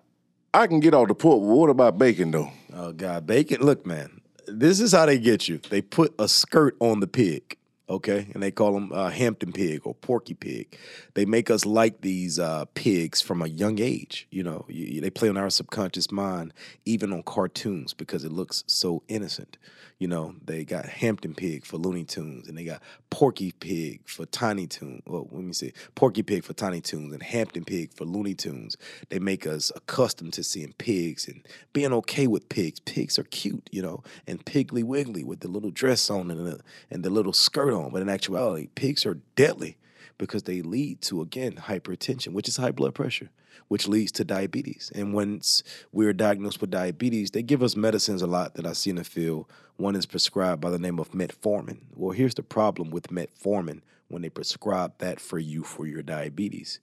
I 0.55 0.67
can 0.67 0.81
get 0.81 0.95
off 0.95 1.09
the 1.09 1.15
pork. 1.15 1.41
But 1.41 1.47
what 1.47 1.71
about 1.71 1.99
bacon 1.99 2.31
though? 2.31 2.51
Oh 2.73 2.93
God, 2.93 3.27
bacon! 3.27 3.61
Look, 3.61 3.85
man, 3.85 4.23
this 4.47 4.81
is 4.81 4.93
how 4.93 5.07
they 5.07 5.19
get 5.19 5.49
you. 5.49 5.59
They 5.59 5.83
put 5.83 6.15
a 6.19 6.27
skirt 6.27 6.77
on 6.81 7.01
the 7.01 7.07
pig, 7.07 7.58
okay, 7.89 8.31
and 8.35 8.43
they 8.43 8.51
call 8.51 8.73
them 8.73 8.93
uh, 8.93 9.11
Hampton 9.11 9.53
pig 9.53 9.83
or 9.85 9.95
Porky 9.95 10.35
pig. 10.35 10.79
They 11.15 11.25
make 11.25 11.51
us 11.51 11.65
like 11.65 12.01
these 12.01 12.39
uh, 12.39 12.67
pigs 12.75 13.21
from 13.21 13.43
a 13.43 13.47
young 13.47 13.81
age. 13.81 14.27
You 14.31 14.43
know, 14.43 14.67
you, 14.69 15.01
they 15.01 15.11
play 15.11 15.29
on 15.29 15.37
our 15.37 15.51
subconscious 15.51 16.11
mind, 16.11 16.53
even 16.85 17.13
on 17.13 17.23
cartoons, 17.23 17.95
because 17.95 18.25
it 18.25 18.33
looks 18.33 18.65
so 18.67 19.03
innocent. 19.09 19.59
You 19.99 20.07
know, 20.07 20.37
they 20.45 20.65
got 20.65 20.87
Hampton 20.87 21.35
Pig 21.35 21.67
for 21.67 21.77
Looney 21.77 22.05
Tunes, 22.05 22.47
and 22.49 22.57
they 22.57 22.63
got 22.63 22.81
Porky 23.11 23.51
Pig 23.51 24.01
for 24.07 24.27
Tiny 24.27 24.69
Toons. 24.69 25.03
Well, 25.07 25.29
let 25.33 25.43
me 25.43 25.53
see, 25.53 25.73
Porky 25.97 26.23
Pig 26.23 26.45
for 26.45 26.53
Tiny 26.53 26.81
Toons 26.81 27.13
and 27.13 27.23
Hampton 27.23 27.65
Pig 27.65 27.93
for 27.93 28.05
Looney 28.05 28.35
Tunes. 28.35 28.77
They 29.09 29.19
make 29.19 29.45
us 29.45 29.73
accustomed 29.75 30.35
to 30.35 30.45
seeing 30.45 30.73
pigs 30.75 31.27
and 31.27 31.45
being 31.73 31.93
okay 31.95 32.29
with 32.29 32.49
pigs. 32.49 32.79
Pigs 32.79 33.19
are 33.19 33.25
cute, 33.25 33.69
you 33.73 33.83
know, 33.83 34.05
and 34.27 34.45
Piggly 34.45 34.85
Wiggly 34.85 35.25
with 35.25 35.41
the 35.41 35.49
little 35.49 35.73
dress 35.73 36.09
on 36.11 36.31
and 36.31 36.47
the, 36.47 36.61
and 36.91 37.05
the 37.05 37.11
little 37.11 37.33
skirt 37.33 37.73
on. 37.73 37.91
But 37.91 38.03
in 38.03 38.09
actuality, 38.09 38.69
pigs 38.77 39.05
are 39.05 39.19
deadly 39.35 39.79
because 40.19 40.43
they 40.43 40.63
lead 40.63 41.01
to 41.03 41.23
again 41.23 41.53
hypertension, 41.55 42.33
which 42.33 42.49
is 42.49 42.57
high 42.57 42.73
blood 42.73 42.95
pressure, 42.95 43.31
which 43.69 43.89
leads 43.89 44.13
to 44.13 44.25
diabetes. 44.25 44.93
And 44.95 45.15
once 45.15 45.63
we're 45.93 46.13
diagnosed 46.13 46.61
with 46.61 46.71
diabetes, 46.71 47.31
they 47.31 47.43
give 47.43 47.63
us 47.63 47.77
medicines 47.77 48.23
a 48.23 48.27
lot 48.27 48.55
that 48.55 48.67
I 48.67 48.73
see 48.73 48.91
in 48.91 48.97
the 48.97 49.05
field. 49.05 49.47
One 49.77 49.97
is 49.97 50.07
prescribed 50.07 50.61
by 50.61 50.71
the 50.71 50.79
name 50.79 50.99
of 50.99 51.13
metformin. 51.13 51.79
Well, 51.95 52.11
here's 52.13 52.35
the 52.35 52.43
problem 52.43 52.91
with 52.91 53.09
metformin 53.09 53.81
when 54.09 54.23
they 54.23 54.31
prescribe 54.31 54.93
that 54.99 55.21
for 55.21 55.39
you 55.39 55.63
for 55.63 55.87
your 55.87 56.03
diabetes. 56.03 56.81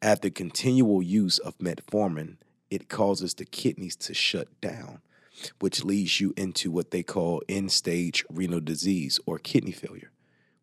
After 0.00 0.30
continual 0.30 1.02
use 1.02 1.38
of 1.38 1.56
metformin, 1.58 2.36
it 2.70 2.88
causes 2.88 3.34
the 3.34 3.44
kidneys 3.44 3.94
to 3.96 4.14
shut 4.14 4.48
down, 4.60 5.00
which 5.60 5.84
leads 5.84 6.20
you 6.20 6.34
into 6.36 6.70
what 6.70 6.90
they 6.90 7.02
call 7.02 7.42
end 7.48 7.70
stage 7.70 8.24
renal 8.30 8.60
disease 8.60 9.20
or 9.26 9.38
kidney 9.38 9.72
failure 9.72 10.11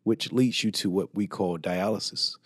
which 0.02 0.32
leads 0.32 0.64
you 0.64 0.70
to 0.72 0.90
what 0.90 1.14
we 1.14 1.26
call 1.26 1.58
dialysis. 1.58 2.36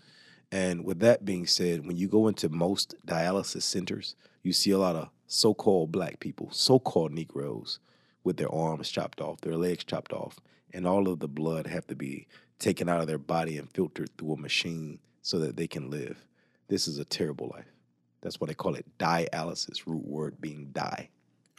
And 0.50 0.84
with 0.84 1.00
that 1.00 1.24
being 1.24 1.46
said, 1.46 1.86
when 1.86 1.96
you 1.96 2.08
go 2.08 2.28
into 2.28 2.48
most 2.48 2.94
dialysis 3.06 3.62
centers, 3.62 4.14
you 4.42 4.52
see 4.52 4.70
a 4.70 4.78
lot 4.78 4.96
of 4.96 5.08
so 5.26 5.54
called 5.54 5.90
black 5.90 6.20
people, 6.20 6.48
so 6.52 6.78
called 6.78 7.12
Negroes, 7.12 7.80
with 8.22 8.36
their 8.36 8.52
arms 8.52 8.88
chopped 8.88 9.20
off, 9.20 9.40
their 9.40 9.56
legs 9.56 9.84
chopped 9.84 10.12
off, 10.12 10.38
and 10.72 10.86
all 10.86 11.08
of 11.08 11.20
the 11.20 11.28
blood 11.28 11.66
have 11.66 11.86
to 11.88 11.94
be 11.94 12.26
taken 12.58 12.88
out 12.88 13.00
of 13.00 13.06
their 13.06 13.18
body 13.18 13.58
and 13.58 13.70
filtered 13.72 14.10
through 14.16 14.32
a 14.32 14.36
machine 14.36 14.98
so 15.22 15.38
that 15.38 15.56
they 15.56 15.66
can 15.66 15.90
live. 15.90 16.24
This 16.68 16.88
is 16.88 16.98
a 16.98 17.04
terrible 17.04 17.50
life. 17.54 17.72
That's 18.20 18.40
why 18.40 18.46
they 18.46 18.54
call 18.54 18.74
it 18.74 18.86
dialysis, 18.98 19.86
root 19.86 20.06
word 20.06 20.40
being 20.40 20.70
die. 20.72 21.10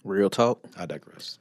Real 0.04 0.30
talk. 0.30 0.66
I 0.78 0.86
digress. 0.86 1.40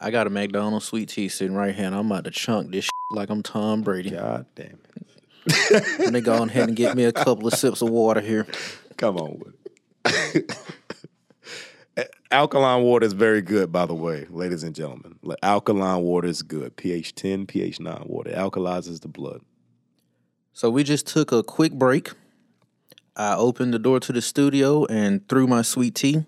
I 0.00 0.10
got 0.10 0.26
a 0.26 0.30
McDonald's 0.30 0.86
sweet 0.86 1.08
tea 1.08 1.28
sitting 1.28 1.54
right 1.54 1.74
here, 1.74 1.86
and 1.86 1.94
I'm 1.94 2.10
about 2.10 2.24
to 2.24 2.30
chunk 2.30 2.72
this 2.72 2.88
like 3.10 3.30
I'm 3.30 3.42
Tom 3.42 3.82
Brady. 3.82 4.10
God 4.10 4.46
damn 4.54 4.78
it. 4.96 5.98
Let 5.98 6.12
me 6.12 6.20
go 6.20 6.42
ahead 6.42 6.68
and 6.68 6.76
get 6.76 6.96
me 6.96 7.04
a 7.04 7.12
couple 7.12 7.46
of 7.46 7.54
sips 7.54 7.82
of 7.82 7.90
water 7.90 8.20
here. 8.20 8.46
Come 8.96 9.16
on 9.18 9.38
with 9.38 9.54
it. 10.36 10.58
Alkaline 12.30 12.82
water 12.82 13.06
is 13.06 13.12
very 13.12 13.42
good, 13.42 13.70
by 13.70 13.86
the 13.86 13.94
way, 13.94 14.26
ladies 14.28 14.64
and 14.64 14.74
gentlemen. 14.74 15.16
Alkaline 15.42 16.02
water 16.02 16.26
is 16.26 16.42
good. 16.42 16.74
pH 16.76 17.14
10, 17.14 17.46
pH 17.46 17.78
9 17.78 18.02
water. 18.06 18.30
It 18.30 18.36
alkalizes 18.36 19.02
the 19.02 19.08
blood. 19.08 19.40
So 20.52 20.68
we 20.68 20.82
just 20.82 21.06
took 21.06 21.30
a 21.30 21.44
quick 21.44 21.72
break. 21.72 22.10
I 23.16 23.36
opened 23.36 23.72
the 23.72 23.78
door 23.78 24.00
to 24.00 24.12
the 24.12 24.20
studio 24.20 24.84
and 24.86 25.28
threw 25.28 25.46
my 25.46 25.62
sweet 25.62 25.94
tea. 25.94 26.26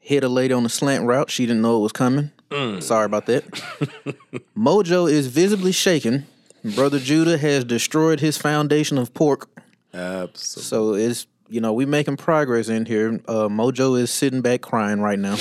Hit 0.00 0.24
a 0.24 0.28
lady 0.28 0.52
on 0.52 0.64
the 0.64 0.68
slant 0.68 1.04
route. 1.04 1.30
She 1.30 1.46
didn't 1.46 1.62
know 1.62 1.76
it 1.78 1.82
was 1.82 1.92
coming. 1.92 2.32
Sorry 2.80 3.04
about 3.06 3.26
that. 3.26 3.44
Mojo 4.56 5.10
is 5.10 5.26
visibly 5.26 5.72
shaken. 5.72 6.26
Brother 6.64 6.98
Judah 6.98 7.38
has 7.38 7.64
destroyed 7.64 8.20
his 8.20 8.38
foundation 8.38 8.98
of 8.98 9.12
pork. 9.14 9.48
Absolutely. 9.92 10.62
So 10.62 10.94
it's 10.94 11.26
you 11.48 11.60
know 11.60 11.72
we 11.72 11.86
making 11.86 12.16
progress 12.16 12.68
in 12.68 12.86
here. 12.86 13.20
Uh, 13.26 13.48
Mojo 13.48 13.98
is 13.98 14.10
sitting 14.10 14.40
back 14.42 14.60
crying 14.60 15.00
right 15.00 15.18
now. 15.18 15.36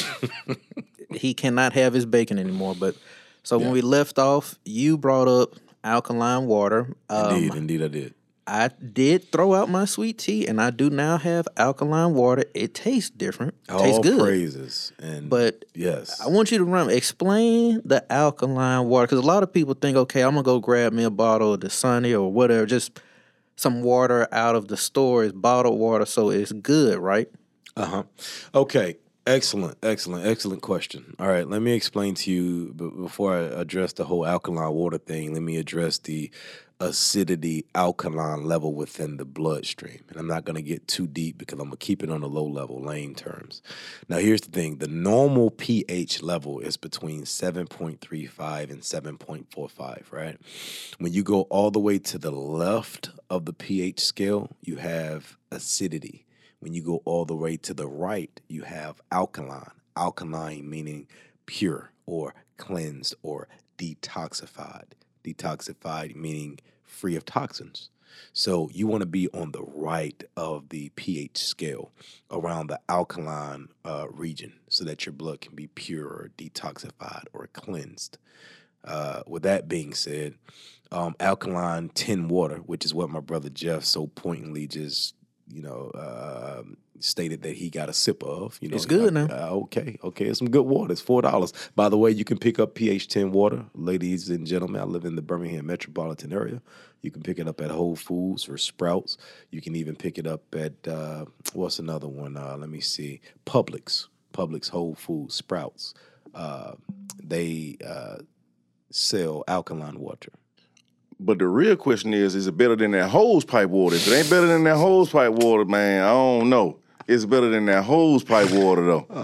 he 1.11 1.33
cannot 1.33 1.73
have 1.73 1.93
his 1.93 2.05
bacon 2.05 2.39
anymore. 2.39 2.75
But 2.77 2.95
so 3.43 3.57
when 3.57 3.71
we 3.71 3.81
left 3.81 4.19
off, 4.19 4.55
you 4.65 4.97
brought 4.97 5.27
up 5.27 5.55
alkaline 5.83 6.47
water. 6.47 6.95
Um, 7.09 7.35
indeed, 7.35 7.55
indeed, 7.55 7.83
I 7.83 7.87
did. 7.87 8.13
I 8.47 8.69
did 8.69 9.31
throw 9.31 9.53
out 9.53 9.69
my 9.69 9.85
sweet 9.85 10.17
tea, 10.17 10.47
and 10.47 10.59
I 10.59 10.71
do 10.71 10.89
now 10.89 11.17
have 11.17 11.47
alkaline 11.57 12.13
water. 12.15 12.43
It 12.53 12.73
tastes 12.73 13.09
different. 13.09 13.53
It 13.69 13.77
tastes 13.77 13.97
All 13.97 14.03
good. 14.03 14.19
praises. 14.19 14.91
And 14.99 15.29
But 15.29 15.65
yes, 15.75 16.19
I 16.19 16.27
want 16.27 16.51
you 16.51 16.57
to 16.57 16.63
run 16.65 16.89
explain 16.89 17.81
the 17.85 18.03
alkaline 18.11 18.87
water 18.87 19.07
because 19.07 19.23
a 19.23 19.27
lot 19.27 19.43
of 19.43 19.53
people 19.53 19.75
think, 19.75 19.95
okay, 19.95 20.21
I'm 20.23 20.31
gonna 20.31 20.43
go 20.43 20.59
grab 20.59 20.91
me 20.91 21.03
a 21.03 21.09
bottle 21.11 21.53
of 21.53 21.61
the 21.61 21.69
Sunny 21.69 22.13
or 22.13 22.31
whatever, 22.31 22.65
just 22.65 22.99
some 23.55 23.83
water 23.83 24.27
out 24.31 24.55
of 24.55 24.67
the 24.67 24.77
store 24.77 25.23
is 25.23 25.33
bottled 25.33 25.77
water, 25.79 26.05
so 26.05 26.29
it's 26.31 26.51
good, 26.51 26.97
right? 26.97 27.29
Uh 27.77 27.85
huh. 27.85 28.03
Okay. 28.55 28.97
Excellent, 29.27 29.77
excellent, 29.83 30.25
excellent 30.25 30.63
question. 30.63 31.15
All 31.19 31.27
right, 31.27 31.47
let 31.47 31.61
me 31.61 31.73
explain 31.73 32.15
to 32.15 32.31
you 32.31 32.73
b- 32.75 32.89
before 33.03 33.35
I 33.35 33.41
address 33.61 33.93
the 33.93 34.03
whole 34.03 34.25
alkaline 34.25 34.73
water 34.73 34.97
thing. 34.97 35.35
Let 35.35 35.43
me 35.43 35.57
address 35.57 35.99
the 35.99 36.31
acidity 36.81 37.63
alkaline 37.75 38.43
level 38.43 38.73
within 38.73 39.17
the 39.17 39.25
bloodstream. 39.25 40.03
And 40.09 40.17
I'm 40.17 40.27
not 40.27 40.45
going 40.45 40.55
to 40.55 40.63
get 40.63 40.87
too 40.87 41.05
deep 41.05 41.37
because 41.37 41.59
I'm 41.59 41.67
going 41.67 41.77
to 41.77 41.85
keep 41.85 42.01
it 42.01 42.09
on 42.09 42.23
a 42.23 42.27
low 42.27 42.45
level, 42.45 42.81
lame 42.81 43.13
terms. 43.13 43.61
Now, 44.09 44.17
here's 44.17 44.41
the 44.41 44.49
thing 44.49 44.79
the 44.79 44.87
normal 44.87 45.51
pH 45.51 46.23
level 46.23 46.59
is 46.59 46.77
between 46.77 47.21
7.35 47.21 48.71
and 48.71 48.81
7.45, 48.81 50.11
right? 50.11 50.37
When 50.97 51.13
you 51.13 51.21
go 51.21 51.41
all 51.43 51.69
the 51.69 51.79
way 51.79 51.99
to 51.99 52.17
the 52.17 52.31
left 52.31 53.11
of 53.29 53.45
the 53.45 53.53
pH 53.53 53.99
scale, 53.99 54.49
you 54.61 54.77
have 54.77 55.37
acidity. 55.51 56.25
When 56.59 56.73
you 56.73 56.81
go 56.81 57.03
all 57.05 57.25
the 57.25 57.35
way 57.35 57.57
to 57.57 57.75
the 57.75 57.87
right, 57.87 58.41
you 58.47 58.63
have 58.63 59.01
alkaline. 59.11 59.71
Alkaline 59.95 60.67
meaning 60.67 61.07
pure 61.45 61.91
or 62.07 62.33
cleansed 62.57 63.13
or 63.21 63.47
detoxified. 63.77 64.93
Detoxified 65.23 66.15
meaning 66.15 66.59
free 66.91 67.15
of 67.15 67.25
toxins. 67.25 67.89
So 68.33 68.69
you 68.73 68.87
want 68.87 69.01
to 69.01 69.07
be 69.07 69.27
on 69.29 69.51
the 69.51 69.63
right 69.63 70.21
of 70.37 70.69
the 70.69 70.89
pH 70.95 71.37
scale 71.37 71.91
around 72.29 72.67
the 72.67 72.79
alkaline 72.87 73.69
uh, 73.83 74.07
region 74.09 74.53
so 74.69 74.83
that 74.83 75.05
your 75.05 75.13
blood 75.13 75.41
can 75.41 75.55
be 75.55 75.67
pure 75.67 76.05
or 76.05 76.31
detoxified 76.37 77.25
or 77.33 77.47
cleansed. 77.53 78.17
Uh, 78.83 79.21
with 79.27 79.43
that 79.43 79.67
being 79.67 79.93
said, 79.93 80.35
um, 80.91 81.15
alkaline 81.19 81.89
tin 81.89 82.27
water, 82.27 82.57
which 82.57 82.85
is 82.85 82.93
what 82.93 83.09
my 83.09 83.19
brother 83.19 83.49
Jeff 83.49 83.83
so 83.83 84.07
pointedly 84.07 84.67
just 84.67 85.15
you 85.47 85.61
know 85.61 85.91
uh, 85.93 86.63
stated 87.01 87.41
that 87.43 87.55
he 87.57 87.69
got 87.69 87.89
a 87.89 87.93
sip 87.93 88.23
of. 88.23 88.57
You 88.61 88.69
know, 88.69 88.75
It's 88.75 88.85
good 88.85 89.13
now. 89.13 89.25
Uh, 89.25 89.49
okay, 89.63 89.97
okay, 90.03 90.25
it's 90.25 90.39
some 90.39 90.49
good 90.49 90.63
water. 90.65 90.91
It's 90.91 91.01
four 91.01 91.21
dollars. 91.21 91.53
By 91.75 91.89
the 91.89 91.97
way, 91.97 92.11
you 92.11 92.23
can 92.23 92.37
pick 92.37 92.59
up 92.59 92.75
pH 92.75 93.07
ten 93.07 93.31
water, 93.31 93.65
ladies 93.73 94.29
and 94.29 94.45
gentlemen. 94.47 94.81
I 94.81 94.85
live 94.85 95.05
in 95.05 95.15
the 95.15 95.21
Birmingham 95.21 95.65
metropolitan 95.65 96.31
area. 96.33 96.61
You 97.01 97.11
can 97.11 97.23
pick 97.23 97.39
it 97.39 97.47
up 97.47 97.59
at 97.61 97.71
Whole 97.71 97.95
Foods 97.95 98.47
or 98.47 98.57
Sprouts. 98.57 99.17
You 99.49 99.61
can 99.61 99.75
even 99.75 99.95
pick 99.95 100.17
it 100.17 100.27
up 100.27 100.43
at 100.53 100.87
uh, 100.87 101.25
what's 101.53 101.79
another 101.79 102.07
one? 102.07 102.37
Uh, 102.37 102.55
let 102.57 102.69
me 102.69 102.79
see, 102.79 103.21
Publix, 103.45 104.07
Publix, 104.33 104.69
Whole 104.69 104.95
Foods, 104.95 105.33
Sprouts. 105.35 105.93
Uh, 106.35 106.73
they 107.21 107.77
uh, 107.85 108.17
sell 108.91 109.43
alkaline 109.47 109.99
water. 109.99 110.31
But 111.19 111.37
the 111.37 111.47
real 111.47 111.75
question 111.75 112.13
is, 112.15 112.33
is 112.33 112.47
it 112.47 112.57
better 112.57 112.75
than 112.75 112.91
that 112.91 113.09
hose 113.09 113.45
pipe 113.45 113.69
water? 113.69 113.95
If 113.95 114.07
it 114.07 114.13
ain't 114.13 114.29
better 114.29 114.47
than 114.47 114.63
that 114.63 114.77
hose 114.77 115.09
pipe 115.09 115.31
water, 115.33 115.65
man, 115.65 116.03
I 116.03 116.09
don't 116.09 116.49
know. 116.49 116.79
It's 117.07 117.25
better 117.25 117.49
than 117.49 117.65
that 117.65 117.83
hose 117.83 118.23
pipe 118.23 118.51
water 118.51 118.85
though. 118.85 119.07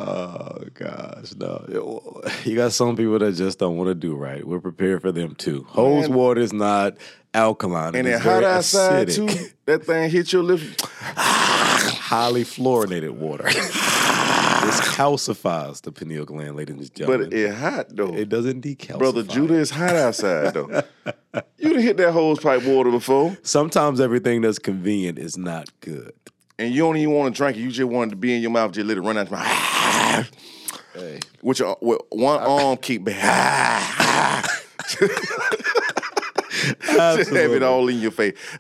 Oh 0.58 0.64
gosh, 0.74 1.34
no! 1.38 2.22
You 2.44 2.56
got 2.56 2.72
some 2.74 2.96
people 2.96 3.18
that 3.20 3.34
just 3.36 3.58
don't 3.60 3.78
want 3.78 3.88
to 3.90 3.96
do 3.96 4.16
right. 4.16 4.46
We're 4.46 4.60
prepared 4.60 5.02
for 5.02 5.12
them 5.12 5.36
too. 5.36 5.66
Hose 5.70 6.10
water 6.10 6.42
is 6.42 6.52
not 6.54 6.98
alkaline, 7.34 7.96
And 7.96 8.08
it 8.08 8.20
hot 8.20 8.44
outside 8.44 9.08
acidic. 9.08 9.38
too. 9.40 9.48
That 9.66 9.86
thing 9.86 10.10
hit 10.10 10.34
your 10.34 10.44
lips. 10.44 10.64
Highly 10.92 12.44
fluorinated 12.44 13.12
water. 13.12 13.44
this 14.68 14.80
calcifies 14.96 15.82
the 15.82 15.92
pineal 15.92 16.26
gland, 16.26 16.56
ladies 16.56 16.76
and 16.76 16.94
gentlemen. 16.96 17.30
But 17.30 17.38
it 17.38 17.54
hot 17.54 17.88
though. 17.96 18.14
it 18.16 18.30
doesn't 18.30 18.62
decalcify. 18.64 18.98
Brother 19.00 19.24
Judah, 19.24 19.56
it's 19.56 19.72
hot 19.72 19.96
outside 19.96 20.54
though. 20.54 20.84
you 21.58 21.74
done 21.74 21.82
hit 21.82 21.98
that 21.98 22.12
hose 22.12 22.40
pipe 22.40 22.64
water 22.64 22.92
before, 22.92 23.38
Sometimes 23.44 24.00
everything 24.00 24.42
that's 24.42 24.60
convenient 24.60 25.18
is 25.20 25.38
not 25.38 25.70
good. 25.82 26.14
And 26.60 26.74
you 26.74 26.82
don't 26.82 26.98
even 26.98 27.14
want 27.14 27.34
to 27.34 27.38
drink 27.38 27.58
it. 27.58 27.62
You 27.62 27.72
just 27.72 27.90
want 27.90 28.10
it 28.10 28.12
to 28.12 28.16
be 28.16 28.36
in 28.36 28.42
your 28.42 28.52
mouth, 28.52 28.72
just 28.72 28.88
let 28.88 28.98
it 28.98 29.02
run 29.02 29.18
out 29.18 29.30
your 29.30 29.40
mouth. 29.40 30.32
Hey, 30.94 31.20
With 31.42 31.60
your 31.60 31.78
with 31.82 32.02
one 32.10 32.40
arm 32.40 32.78
keep 32.78 33.04
back. 33.04 34.46
Just 36.82 37.32
have 37.32 37.52
it 37.52 37.64
all 37.64 37.88
in 37.88 38.00
your 38.00 38.12
face. 38.12 38.38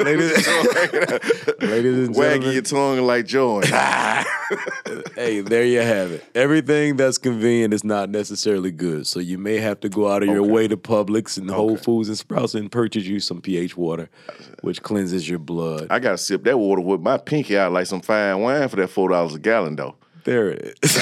ladies, 0.00 0.46
ladies 1.60 2.08
and 2.08 2.14
Wagging 2.16 2.52
your 2.52 2.62
tongue 2.62 3.00
like 3.02 3.26
joy. 3.26 3.62
hey, 5.14 5.40
there 5.40 5.64
you 5.64 5.80
have 5.80 6.10
it. 6.12 6.24
Everything 6.34 6.96
that's 6.96 7.18
convenient 7.18 7.74
is 7.74 7.84
not 7.84 8.10
necessarily 8.10 8.70
good. 8.70 9.06
So 9.06 9.20
you 9.20 9.38
may 9.38 9.58
have 9.58 9.80
to 9.80 9.88
go 9.88 10.08
out 10.10 10.22
of 10.22 10.28
your 10.28 10.40
Okay. 10.42 10.50
way 10.50 10.68
to 10.68 10.76
Publix 10.76 11.38
and 11.38 11.50
Whole 11.50 11.72
Okay. 11.72 11.82
Foods 11.82 12.08
and 12.08 12.18
Sprouts 12.18 12.54
and 12.54 12.70
purchase 12.70 13.04
you 13.04 13.20
some 13.20 13.40
pH 13.40 13.76
water, 13.76 14.08
which 14.62 14.82
cleanses 14.82 15.28
your 15.28 15.38
blood. 15.38 15.88
I 15.90 15.98
gotta 15.98 16.18
sip 16.18 16.44
that 16.44 16.58
water 16.58 16.80
with 16.82 17.00
my 17.00 17.18
pinky 17.18 17.58
out 17.58 17.72
like 17.72 17.86
some 17.86 18.00
fine 18.00 18.40
wine 18.40 18.68
for 18.68 18.76
that 18.76 18.88
four 18.88 19.08
dollars 19.08 19.34
a 19.34 19.38
gallon 19.38 19.76
though. 19.76 19.96
There 20.28 20.50
it 20.50 20.78
is. 20.82 20.96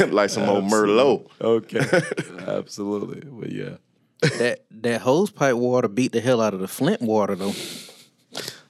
like 0.12 0.28
some 0.28 0.46
old 0.46 0.64
Merlot. 0.64 1.26
okay, 1.40 1.80
absolutely. 2.46 3.22
But 3.24 3.50
yeah, 3.50 3.76
that 4.20 4.64
that 4.70 5.00
hose 5.00 5.30
pipe 5.30 5.56
water 5.56 5.88
beat 5.88 6.12
the 6.12 6.20
hell 6.20 6.42
out 6.42 6.52
of 6.52 6.60
the 6.60 6.68
Flint 6.68 7.00
water 7.00 7.34
though. 7.34 7.54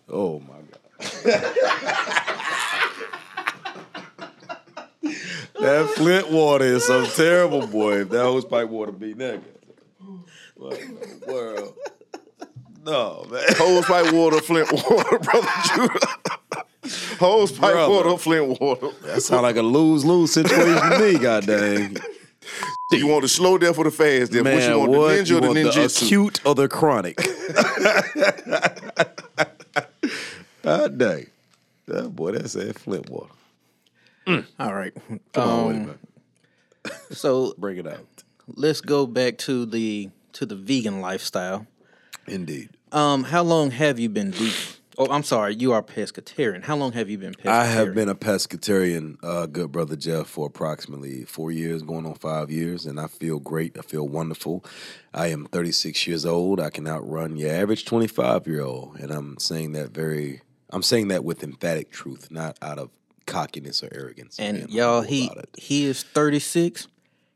oh 0.09 0.39
my 0.39 0.55
god. 0.55 0.79
that 5.61 5.89
Flint 5.97 6.31
water 6.31 6.65
is 6.65 6.87
so 6.87 7.05
terrible, 7.07 7.67
boy. 7.67 8.03
If 8.03 8.11
that 8.11 8.23
hose 8.23 8.45
pipe 8.45 8.69
water 8.69 8.93
be 8.93 9.15
nigga. 9.15 9.43
What 10.55 10.79
in 10.79 10.95
the 10.95 11.25
world? 11.27 11.75
No, 12.85 13.27
man. 13.29 13.43
Hose 13.57 13.85
pipe 13.85 14.13
water, 14.13 14.41
Flint 14.41 14.71
water, 14.71 15.19
brother 15.19 15.49
Judah. 15.75 15.99
Hose 17.21 17.53
pipe 17.53 17.73
Brother. 17.73 17.93
water, 17.93 18.19
Flint 18.19 18.61
water. 18.61 18.89
That 19.03 19.21
sound 19.23 19.43
like 19.43 19.57
a 19.57 19.63
lose 19.63 20.05
lose 20.05 20.33
situation 20.33 20.91
to 20.91 20.99
me, 20.99 21.19
goddamn. 21.21 21.97
You 22.91 23.07
want 23.07 23.23
the 23.23 23.29
slow 23.29 23.57
death 23.57 23.79
or 23.79 23.85
the 23.85 23.91
fast 23.91 24.33
death? 24.33 24.43
Man, 24.45 24.57
Which 24.57 24.65
you 24.67 24.79
want, 24.79 24.91
what? 24.91 25.09
the 25.09 25.23
ninja 25.23 25.29
you 25.31 25.37
or 25.39 25.41
the 25.41 25.47
want 25.47 25.55
the 25.59 25.65
ninjutsu? 25.65 26.03
acute 26.05 26.41
or 26.45 26.55
the 26.55 26.69
chronic? 26.69 27.17
God 30.63 30.99
dang. 30.99 31.27
That 31.87 32.15
boy, 32.15 32.33
that's 32.33 32.53
that 32.55 32.79
Flint 32.79 33.09
water. 33.11 33.33
All 34.59 34.75
right. 34.75 34.93
Come 35.33 35.49
on, 35.49 35.69
wait 35.69 35.77
a 35.77 36.91
Um, 36.91 36.93
so 37.13 37.55
Bring 37.59 37.79
it 37.79 37.87
out. 37.87 38.07
let's 38.55 38.81
go 38.81 39.07
back 39.07 39.39
to 39.39 39.67
the 39.67 40.11
to 40.35 40.47
the 40.47 40.55
vegan 40.57 41.01
lifestyle. 41.01 41.67
Indeed. 42.27 42.71
Um, 42.93 43.25
how 43.25 43.43
long 43.43 43.71
have 43.71 43.99
you 43.99 44.09
been 44.09 44.33
vegan? 44.33 44.72
Oh, 44.99 45.07
I'm 45.11 45.23
sorry, 45.23 45.55
you 45.55 45.73
are 45.73 45.83
pescatarian. 45.83 46.63
How 46.63 46.77
long 46.77 46.93
have 46.93 47.09
you 47.09 47.17
been 47.17 47.33
pescatarian? 47.35 47.47
I 47.51 47.65
have 47.65 47.95
been 47.95 48.09
a 48.11 48.15
pescatarian, 48.15 49.17
uh, 49.23 49.47
good 49.47 49.73
brother 49.73 49.97
Jeff, 49.97 50.27
for 50.27 50.47
approximately 50.47 51.25
four 51.25 51.51
years, 51.51 51.83
going 51.83 52.05
on 52.05 52.15
five 52.15 52.51
years, 52.51 52.85
and 52.85 53.01
I 53.01 53.07
feel 53.07 53.39
great. 53.39 53.79
I 53.79 53.83
feel 53.83 54.07
wonderful. 54.07 54.65
I 55.15 55.29
am 55.29 55.47
36 55.47 56.07
years 56.07 56.27
old. 56.27 56.61
I 56.61 56.69
can 56.69 56.87
outrun 56.87 57.37
your 57.37 57.51
average 57.51 57.85
25 57.87 58.47
year 58.47 58.63
old, 58.63 58.99
and 58.99 59.11
I'm 59.11 59.39
saying 59.39 59.73
that 59.73 59.91
very. 59.91 60.43
I'm 60.71 60.83
saying 60.83 61.09
that 61.09 61.25
with 61.25 61.43
emphatic 61.43 61.91
truth, 61.91 62.31
not 62.31 62.59
out 62.63 62.79
of 62.79 62.91
cockiness 63.27 63.83
or 63.83 63.89
arrogance. 63.93 64.39
And 64.39 64.57
Being 64.59 64.69
y'all, 64.71 65.03
he 65.03 65.31
he 65.57 65.85
is 65.87 66.03
36. 66.03 66.89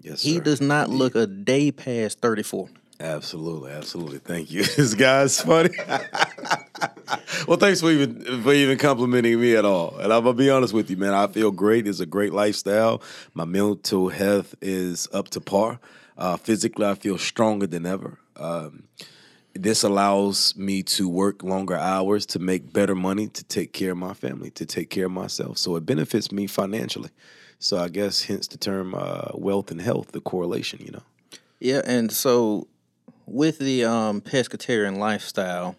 yes, 0.03 0.23
He 0.23 0.35
sir. 0.37 0.41
does 0.41 0.61
not 0.61 0.91
look 0.91 1.15
a 1.15 1.27
day 1.27 1.71
past 1.71 2.21
34. 2.21 2.69
Absolutely, 2.99 3.73
absolutely. 3.73 4.19
Thank 4.19 4.51
you. 4.51 4.65
this 4.77 4.95
guy's 4.95 5.41
funny. 5.41 5.71
well, 7.47 7.59
thanks 7.59 7.81
for 7.81 7.91
even 7.91 8.43
for 8.43 8.53
even 8.53 8.79
complimenting 8.79 9.41
me 9.41 9.55
at 9.55 9.65
all. 9.65 9.97
And 9.99 10.13
I'm 10.13 10.25
gonna 10.25 10.37
be 10.37 10.51
honest 10.51 10.73
with 10.73 10.91
you, 10.91 10.97
man. 10.97 11.13
I 11.13 11.27
feel 11.27 11.51
great. 11.51 11.87
It's 11.87 12.01
a 12.01 12.07
great 12.07 12.33
lifestyle. 12.33 13.03
My 13.35 13.45
mental 13.45 14.09
health 14.09 14.55
is 14.63 15.09
up 15.13 15.29
to 15.31 15.41
par. 15.41 15.79
Uh, 16.17 16.37
physically, 16.39 16.87
I 16.87 16.95
feel 16.95 17.19
stronger 17.19 17.67
than 17.67 17.85
ever. 17.85 18.19
Um, 18.37 18.85
this 19.55 19.83
allows 19.83 20.57
me 20.57 20.83
to 20.83 21.09
work 21.09 21.43
longer 21.43 21.77
hours 21.77 22.25
to 22.27 22.39
make 22.39 22.73
better 22.73 22.95
money 22.95 23.29
to 23.29 23.45
take 23.45 23.73
care 23.73 23.93
of 23.93 23.99
my 23.99 24.15
family, 24.15 24.51
to 24.53 24.65
take 24.65 24.91
care 24.91 25.07
of 25.07 25.13
myself. 25.13 25.59
So 25.59 25.77
it 25.77 25.85
benefits 25.85 26.33
me 26.33 26.47
financially. 26.47 27.11
So 27.59 27.79
I 27.79 27.89
guess 27.89 28.23
hence 28.23 28.49
the 28.49 28.59
term 28.59 28.95
uh, 28.95 29.31
wealth 29.35 29.71
and 29.71 29.81
health, 29.81 30.13
the 30.13 30.21
correlation. 30.21 30.81
You 30.83 30.93
know. 30.93 31.03
Yeah, 31.61 31.83
and 31.85 32.11
so 32.13 32.69
with 33.27 33.59
the 33.59 33.85
um 33.85 34.21
pescatarian 34.21 34.99
lifestyle, 34.99 35.77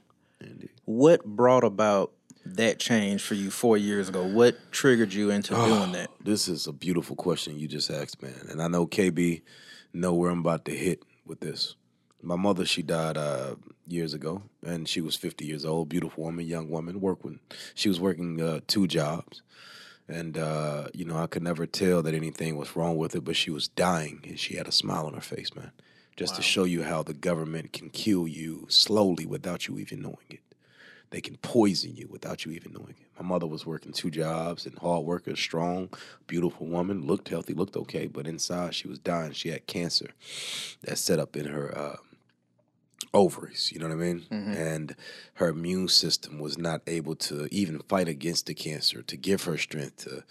What 0.85 1.25
brought 1.25 1.63
about 1.63 2.11
that 2.45 2.79
change 2.79 3.21
for 3.21 3.33
you 3.33 3.49
four 3.51 3.77
years 3.77 4.09
ago? 4.09 4.23
What 4.25 4.71
triggered 4.71 5.13
you 5.13 5.31
into 5.31 5.53
doing 5.53 5.91
that? 5.93 6.09
This 6.23 6.47
is 6.47 6.67
a 6.67 6.73
beautiful 6.73 7.15
question 7.15 7.59
you 7.59 7.67
just 7.67 7.89
asked, 7.89 8.21
man. 8.21 8.47
And 8.49 8.61
I 8.61 8.67
know 8.67 8.87
KB 8.87 9.41
know 9.93 10.13
where 10.13 10.29
I'm 10.29 10.39
about 10.39 10.65
to 10.65 10.71
hit 10.71 11.03
with 11.25 11.39
this. 11.39 11.75
My 12.21 12.35
mother, 12.35 12.65
she 12.65 12.81
died 12.81 13.17
uh, 13.17 13.55
years 13.85 14.13
ago, 14.13 14.43
and 14.65 14.87
she 14.87 15.01
was 15.01 15.15
50 15.15 15.45
years 15.45 15.65
old. 15.65 15.89
Beautiful 15.89 16.23
woman, 16.23 16.45
young 16.45 16.69
woman. 16.69 16.99
Working, 16.99 17.39
she 17.73 17.89
was 17.89 17.99
working 17.99 18.41
uh, 18.41 18.59
two 18.67 18.87
jobs, 18.87 19.41
and 20.07 20.37
uh, 20.37 20.87
you 20.93 21.05
know 21.05 21.17
I 21.17 21.27
could 21.27 21.43
never 21.43 21.65
tell 21.65 22.01
that 22.01 22.13
anything 22.13 22.57
was 22.57 22.75
wrong 22.75 22.97
with 22.97 23.13
her. 23.13 23.21
But 23.21 23.35
she 23.35 23.51
was 23.51 23.67
dying, 23.67 24.21
and 24.27 24.39
she 24.39 24.55
had 24.55 24.67
a 24.67 24.71
smile 24.71 25.05
on 25.05 25.13
her 25.13 25.21
face, 25.21 25.53
man. 25.55 25.71
Just 26.17 26.35
to 26.35 26.41
show 26.41 26.63
you 26.63 26.83
how 26.83 27.03
the 27.03 27.13
government 27.13 27.71
can 27.71 27.89
kill 27.89 28.27
you 28.27 28.65
slowly 28.69 29.25
without 29.25 29.67
you 29.67 29.77
even 29.77 30.01
knowing 30.01 30.17
it. 30.29 30.39
They 31.11 31.21
can 31.21 31.37
poison 31.37 31.95
you 31.95 32.07
without 32.09 32.43
you 32.43 32.51
even 32.51 32.73
knowing 32.73 32.95
it. 32.99 33.07
My 33.17 33.25
mother 33.25 33.47
was 33.47 33.65
working 33.65 33.93
two 33.93 34.11
jobs 34.11 34.65
and 34.65 34.77
hard 34.79 35.05
worker, 35.05 35.35
strong, 35.35 35.89
beautiful 36.25 36.67
woman, 36.67 37.05
looked 37.05 37.29
healthy, 37.29 37.53
looked 37.53 37.77
okay, 37.77 38.07
but 38.07 38.27
inside 38.27 38.75
she 38.75 38.87
was 38.87 38.99
dying. 38.99 39.31
She 39.31 39.49
had 39.49 39.67
cancer 39.67 40.09
that 40.81 40.97
set 40.97 41.19
up 41.19 41.37
in 41.37 41.45
her 41.45 41.77
uh, 41.77 41.95
ovaries, 43.13 43.71
you 43.71 43.79
know 43.79 43.87
what 43.87 43.93
I 43.93 43.97
mean? 43.97 44.25
And 44.57 44.95
her 45.35 45.49
immune 45.49 45.87
system 45.87 46.39
was 46.39 46.57
not 46.57 46.81
able 46.87 47.15
to 47.15 47.47
even 47.51 47.79
fight 47.87 48.07
against 48.07 48.47
the 48.47 48.53
cancer 48.53 49.01
to 49.03 49.15
give 49.15 49.43
her 49.43 49.57
strength 49.57 49.97
to 50.05 50.23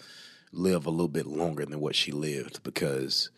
live 0.51 0.85
a 0.85 0.91
little 0.91 1.07
bit 1.07 1.25
longer 1.25 1.65
than 1.65 1.79
what 1.79 1.95
she 1.95 2.11
lived 2.11 2.61
because 2.61 3.31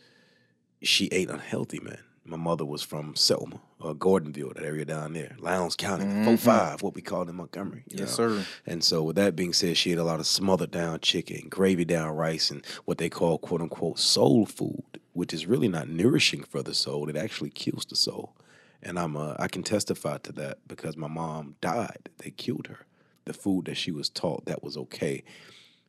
she 0.81 1.07
ate 1.11 1.29
unhealthy, 1.29 1.79
man. 1.79 1.99
My 2.29 2.37
mother 2.37 2.63
was 2.65 2.83
from 2.83 3.15
Selma, 3.15 3.59
uh, 3.81 3.93
Gordonville, 3.93 4.53
that 4.53 4.63
area 4.63 4.85
down 4.85 5.13
there, 5.13 5.35
Lowndes 5.39 5.75
County, 5.75 6.23
four 6.23 6.37
five, 6.37 6.81
what 6.83 6.93
we 6.93 7.01
call 7.01 7.27
in 7.27 7.35
Montgomery. 7.35 7.83
you 7.89 7.97
Yes, 7.99 8.17
know? 8.19 8.37
sir. 8.37 8.45
And 8.67 8.83
so, 8.83 9.01
with 9.03 9.15
that 9.15 9.35
being 9.35 9.53
said, 9.53 9.77
she 9.77 9.91
ate 9.91 9.97
a 9.97 10.03
lot 10.03 10.19
of 10.19 10.27
smothered 10.27 10.71
down 10.71 10.99
chicken, 10.99 11.49
gravy 11.49 11.85
down 11.85 12.15
rice, 12.15 12.51
and 12.51 12.63
what 12.85 12.99
they 12.99 13.09
call 13.09 13.37
"quote 13.39 13.61
unquote" 13.61 13.97
soul 13.97 14.45
food, 14.45 14.83
which 15.13 15.33
is 15.33 15.47
really 15.47 15.67
not 15.67 15.89
nourishing 15.89 16.43
for 16.43 16.61
the 16.61 16.73
soul. 16.75 17.09
It 17.09 17.15
actually 17.17 17.49
kills 17.49 17.85
the 17.85 17.95
soul. 17.95 18.35
And 18.83 18.97
I'm 18.99 19.17
uh, 19.17 19.35
I 19.39 19.47
can 19.47 19.63
testify 19.63 20.19
to 20.19 20.31
that 20.33 20.59
because 20.67 20.95
my 20.95 21.07
mom 21.07 21.55
died. 21.61 22.09
They 22.19 22.29
killed 22.31 22.67
her. 22.67 22.85
The 23.25 23.33
food 23.33 23.65
that 23.65 23.75
she 23.75 23.91
was 23.91 24.09
taught 24.09 24.45
that 24.45 24.63
was 24.63 24.77
okay, 24.77 25.23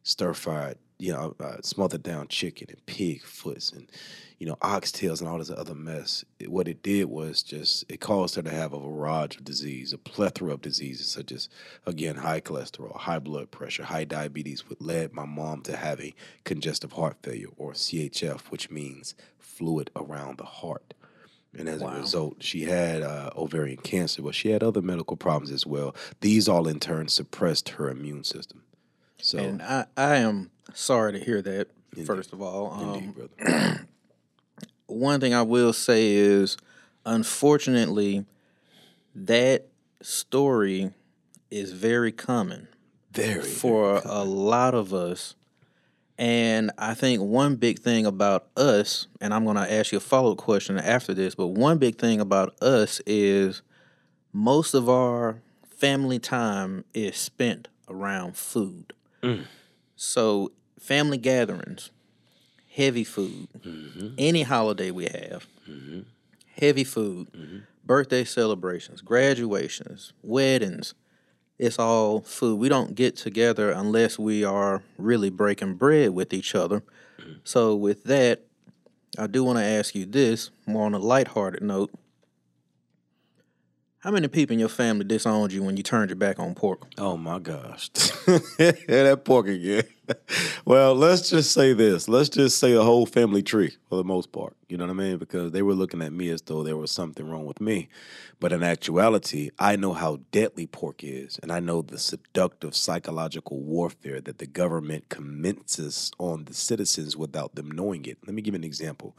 stir 0.03 0.33
fried, 0.35 0.77
you 1.01 1.13
know, 1.13 1.35
uh, 1.41 1.57
smothered 1.63 2.03
down 2.03 2.29
chicken 2.29 2.67
and 2.71 2.85
pig 2.87 3.23
foots 3.23 3.73
and 3.73 3.91
you 4.39 4.47
know 4.47 4.57
oxtails 4.57 5.21
and 5.21 5.29
all 5.29 5.39
this 5.39 5.51
other 5.51 5.75
mess. 5.75 6.25
It- 6.39 6.51
what 6.51 6.69
it 6.69 6.83
did 6.83 7.07
was 7.07 7.43
just 7.43 7.85
it 7.91 8.01
caused 8.01 8.35
her 8.37 8.43
to 8.43 8.51
have 8.51 8.73
a 8.73 8.79
barrage 8.79 9.37
of 9.37 9.45
disease, 9.45 9.93
a 9.93 9.99
plethora 9.99 10.53
of 10.55 10.61
diseases 10.61 11.09
such 11.09 11.33
as 11.33 11.49
again 11.87 12.17
high 12.17 12.41
cholesterol, 12.41 12.97
high 12.97 13.19
blood 13.19 13.51
pressure, 13.51 13.85
high 13.85 14.05
diabetes, 14.05 14.69
which 14.69 14.81
led 14.81 15.13
my 15.13 15.25
mom 15.25 15.63
to 15.63 15.77
have 15.77 16.01
a 16.01 16.15
congestive 16.45 16.93
heart 16.93 17.17
failure 17.23 17.49
or 17.57 17.73
CHF, 17.73 18.51
which 18.51 18.71
means 18.71 19.15
fluid 19.39 19.91
around 19.97 20.39
the 20.39 20.45
heart. 20.45 20.95
And 21.59 21.69
as 21.69 21.83
a 21.83 21.87
result, 22.01 22.43
she 22.45 22.63
had 22.63 23.03
uh, 23.03 23.31
ovarian 23.37 23.79
cancer, 23.79 24.23
but 24.23 24.37
she 24.37 24.51
had 24.51 24.63
other 24.63 24.81
medical 24.81 25.17
problems 25.17 25.51
as 25.51 25.67
well. 25.67 25.97
These 26.21 26.49
all 26.49 26.69
in 26.69 26.79
turn 26.79 27.09
suppressed 27.09 27.71
her 27.71 27.91
immune 27.91 28.23
system. 28.23 28.63
So, 29.21 29.39
And 29.39 29.61
I, 29.61 29.87
I 29.97 30.17
am 30.19 30.51
sorry 30.75 31.13
to 31.13 31.19
hear 31.19 31.43
that, 31.43 31.69
first 32.05 32.33
of 32.33 32.41
all. 32.43 32.73
Um, 32.73 33.15
indeed, 33.41 33.81
one 34.87 35.21
thing 35.21 35.35
I 35.35 35.43
will 35.43 35.73
say 35.73 36.13
is, 36.13 36.57
unfortunately, 37.05 38.25
that 39.15 39.67
story 40.03 40.93
is 41.51 41.73
very 41.73 42.13
common 42.13 42.69
Very. 43.13 43.43
for 43.43 44.01
a 44.05 44.25
lot 44.25 44.75
of 44.75 44.95
us. 44.95 45.35
And 46.19 46.71
I 46.77 46.93
think 46.95 47.23
one 47.23 47.57
big 47.57 47.79
thing 47.79 48.05
about 48.05 48.49
us, 48.55 49.07
and 49.23 49.33
I'm 49.33 49.45
going 49.45 49.57
to 49.57 49.73
ask 49.73 49.91
you 49.91 49.99
a 49.99 50.03
follow 50.03 50.33
up 50.33 50.39
question 50.39 50.77
after 50.79 51.15
this, 51.15 51.35
but 51.35 51.49
one 51.49 51.79
big 51.79 51.97
thing 51.97 52.21
about 52.21 52.63
us 52.63 53.01
is 53.07 53.63
most 54.33 54.75
of 54.75 54.89
our 54.89 55.41
family 55.65 56.19
time 56.19 56.85
is 56.93 57.17
spent 57.17 57.69
around 57.89 58.37
food. 58.37 58.93
So, 59.97 60.53
family 60.81 61.19
gatherings, 61.19 61.91
heavy 62.75 63.05
food, 63.05 63.47
mm-hmm. 63.61 64.09
any 64.19 64.43
holiday 64.43 64.91
we 64.91 65.05
have, 65.05 65.47
mm-hmm. 65.69 66.01
heavy 66.59 66.85
food, 66.85 67.29
mm-hmm. 67.33 67.59
birthday 67.85 68.25
celebrations, 68.25 69.01
graduations, 69.01 70.13
weddings, 70.23 70.95
it's 71.61 71.79
all 71.79 72.23
food. 72.23 72.59
We 72.59 72.71
don't 72.71 72.95
get 72.95 73.17
together 73.17 73.71
unless 73.71 74.19
we 74.19 74.45
are 74.45 74.83
really 74.97 75.29
breaking 75.29 75.75
bread 75.75 76.11
with 76.11 76.33
each 76.33 76.55
other. 76.55 76.83
So, 77.45 77.75
with 77.75 78.05
that, 78.05 78.41
I 79.19 79.27
do 79.27 79.45
want 79.45 79.59
to 79.59 79.65
ask 79.65 79.95
you 79.95 80.07
this 80.07 80.51
more 80.67 80.87
on 80.87 80.95
a 80.95 80.99
lighthearted 80.99 81.63
note. 81.63 81.91
How 83.99 84.11
many 84.11 84.29
people 84.29 84.55
in 84.55 84.61
your 84.61 84.71
family 84.71 85.05
disowned 85.05 85.53
you 85.53 85.63
when 85.63 85.77
you 85.77 85.83
turned 85.83 86.09
your 86.09 86.17
back 86.17 86.39
on 86.39 86.55
pork? 86.55 86.87
Oh 86.97 87.19
my 87.19 87.39
gosh. 87.39 87.89
that 87.91 89.21
pork 89.27 89.49
again. 89.49 89.85
Well, 90.65 90.95
let's 90.95 91.31
just 91.31 91.53
say 91.53 91.73
this. 91.73 92.09
Let's 92.09 92.29
just 92.29 92.59
say 92.59 92.73
the 92.73 92.85
whole 92.85 93.07
family 93.07 93.43
tree 93.43 93.77
for 93.89 93.97
the 93.97 94.05
most 94.05 94.33
part. 94.33 94.57
You 94.71 94.77
know 94.77 94.85
what 94.85 94.93
I 94.93 94.95
mean? 94.95 95.19
Because 95.19 95.51
they 95.51 95.63
were 95.63 95.75
looking 95.75 96.01
at 96.01 96.13
me 96.13 96.29
as 96.31 96.43
though 96.43 96.63
there 96.63 96.77
was 96.77 96.93
something 96.93 97.29
wrong 97.29 97.45
with 97.45 97.61
me. 97.61 97.89
But 98.39 98.53
in 98.53 98.63
actuality, 98.63 99.51
I 99.59 99.75
know 99.77 99.93
how 99.93 100.21
deadly 100.31 100.67
pork 100.67 101.03
is, 101.03 101.41
and 101.43 101.51
I 101.51 101.59
know 101.59 101.83
the 101.83 101.99
seductive 101.99 102.77
psychological 102.77 103.61
warfare 103.61 104.21
that 104.21 104.39
the 104.39 104.47
government 104.47 105.09
commences 105.09 106.13
on 106.19 106.45
the 106.45 106.55
citizens 106.55 107.17
without 107.17 107.57
them 107.57 107.71
knowing 107.71 108.07
it. 108.07 108.19
Let 108.25 108.35
me 108.35 108.43
give 108.43 108.55
an 108.55 108.65
example 108.65 109.17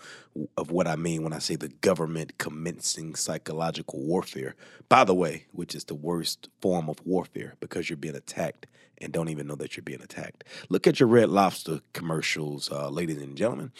of 0.55 0.71
what 0.71 0.87
I 0.87 0.95
mean 0.95 1.23
when 1.23 1.33
I 1.33 1.39
say 1.39 1.55
the 1.57 1.67
government 1.67 2.37
commencing 2.37 3.15
psychological 3.15 3.99
warfare. 3.99 4.55
By 4.87 5.03
the 5.03 5.13
way, 5.13 5.47
which 5.51 5.75
is 5.75 5.83
the 5.83 5.95
worst 5.95 6.49
form 6.61 6.89
of 6.89 7.05
warfare 7.05 7.55
because 7.59 7.89
you're 7.89 7.97
being 7.97 8.15
attacked 8.15 8.67
and 9.01 9.11
don't 9.11 9.29
even 9.29 9.47
know 9.47 9.55
that 9.55 9.75
you're 9.75 9.83
being 9.83 10.01
attacked. 10.01 10.43
Look 10.69 10.87
at 10.87 10.99
your 10.99 11.09
Red 11.09 11.29
Lobster 11.29 11.81
commercials, 11.93 12.71
uh, 12.71 12.89
ladies 12.89 13.21
and 13.21 13.35
gentlemen. 13.35 13.71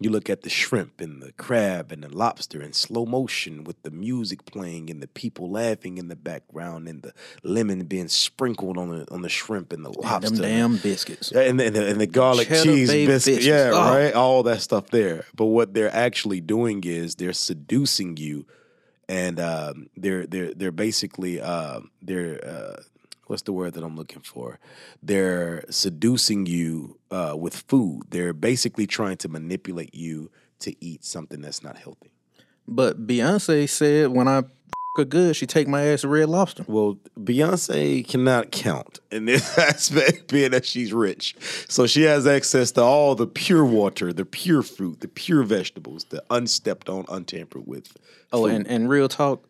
You 0.00 0.10
look 0.10 0.28
at 0.28 0.42
the 0.42 0.50
shrimp 0.50 1.00
and 1.00 1.13
the 1.20 1.32
crab 1.32 1.92
and 1.92 2.02
the 2.02 2.08
lobster 2.08 2.60
in 2.62 2.72
slow 2.72 3.04
motion 3.06 3.64
with 3.64 3.82
the 3.82 3.90
music 3.90 4.44
playing 4.44 4.90
and 4.90 5.02
the 5.02 5.06
people 5.08 5.50
laughing 5.50 5.98
in 5.98 6.08
the 6.08 6.16
background 6.16 6.88
and 6.88 7.02
the 7.02 7.12
lemon 7.42 7.84
being 7.84 8.08
sprinkled 8.08 8.78
on 8.78 8.90
the 8.90 9.06
on 9.12 9.22
the 9.22 9.28
shrimp 9.28 9.72
and 9.72 9.84
the 9.84 9.90
lobster. 9.98 10.30
Them 10.36 10.40
damn 10.42 10.76
biscuits. 10.78 11.32
And, 11.32 11.58
the- 11.60 11.66
and, 11.66 11.76
the, 11.76 11.86
and 11.88 12.00
the 12.00 12.06
garlic 12.06 12.48
Cheddar 12.48 12.62
cheese 12.64 12.90
Bay 12.90 13.06
biscuit. 13.06 13.36
biscuits. 13.36 13.46
Yeah, 13.46 13.70
Oh. 13.74 13.94
right. 13.96 14.12
All 14.14 14.42
that 14.44 14.60
stuff 14.60 14.88
there. 14.90 15.24
But 15.34 15.46
what 15.46 15.74
they're 15.74 15.94
actually 15.94 16.40
doing 16.40 16.82
is 16.84 17.14
they're 17.16 17.32
seducing 17.32 18.16
you, 18.16 18.46
and 19.08 19.38
um, 19.40 19.88
they're 19.96 20.26
they're 20.26 20.54
they're 20.54 20.72
basically 20.72 21.40
uh, 21.40 21.80
they're 22.02 22.40
uh, 22.44 22.82
what's 23.26 23.42
the 23.42 23.52
word 23.52 23.72
that 23.74 23.82
I'm 23.82 23.96
looking 23.96 24.20
for? 24.22 24.58
They're 25.02 25.64
seducing 25.70 26.46
you 26.46 26.98
uh, 27.10 27.34
with 27.38 27.56
food. 27.56 28.02
They're 28.10 28.32
basically 28.32 28.86
trying 28.86 29.16
to 29.18 29.28
manipulate 29.28 29.94
you 29.94 30.30
to 30.60 30.74
eat 30.84 31.04
something 31.04 31.40
that's 31.40 31.62
not 31.62 31.76
healthy. 31.76 32.10
But 32.66 33.06
Beyonce 33.06 33.68
said 33.68 34.10
when 34.10 34.28
I 34.28 34.38
f- 34.38 34.44
her 34.96 35.04
good, 35.04 35.34
she 35.34 35.46
take 35.46 35.66
my 35.66 35.86
ass 35.86 36.02
to 36.02 36.08
Red 36.08 36.28
Lobster. 36.28 36.64
Well, 36.68 36.98
Beyonce 37.18 38.06
cannot 38.06 38.52
count 38.52 39.00
in 39.10 39.24
this 39.24 39.58
aspect, 39.58 40.28
being 40.28 40.52
that 40.52 40.64
she's 40.64 40.92
rich. 40.92 41.34
So 41.68 41.86
she 41.86 42.02
has 42.02 42.26
access 42.26 42.70
to 42.72 42.82
all 42.82 43.14
the 43.14 43.26
pure 43.26 43.64
water, 43.64 44.12
the 44.12 44.24
pure 44.24 44.62
fruit, 44.62 45.00
the 45.00 45.08
pure 45.08 45.42
vegetables, 45.42 46.04
the 46.04 46.22
unstepped 46.30 46.88
on, 46.88 47.06
untampered 47.08 47.66
with. 47.66 47.92
Oh, 48.32 48.44
food. 48.44 48.54
and, 48.54 48.66
and 48.68 48.88
real 48.88 49.08
talk, 49.08 49.44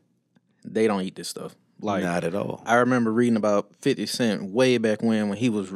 they 0.65 0.87
don't 0.87 1.03
eat 1.03 1.15
this 1.15 1.29
stuff. 1.29 1.55
Like 1.81 2.03
not 2.03 2.25
at 2.25 2.35
all. 2.35 2.63
I 2.65 2.77
remember 2.77 3.13
reading 3.13 3.37
about 3.37 3.75
50 3.83 4.07
Cent 4.07 4.45
way 4.45 4.79
back 4.79 5.03
when 5.03 5.29
when 5.29 5.37
he 5.37 5.51
was, 5.51 5.75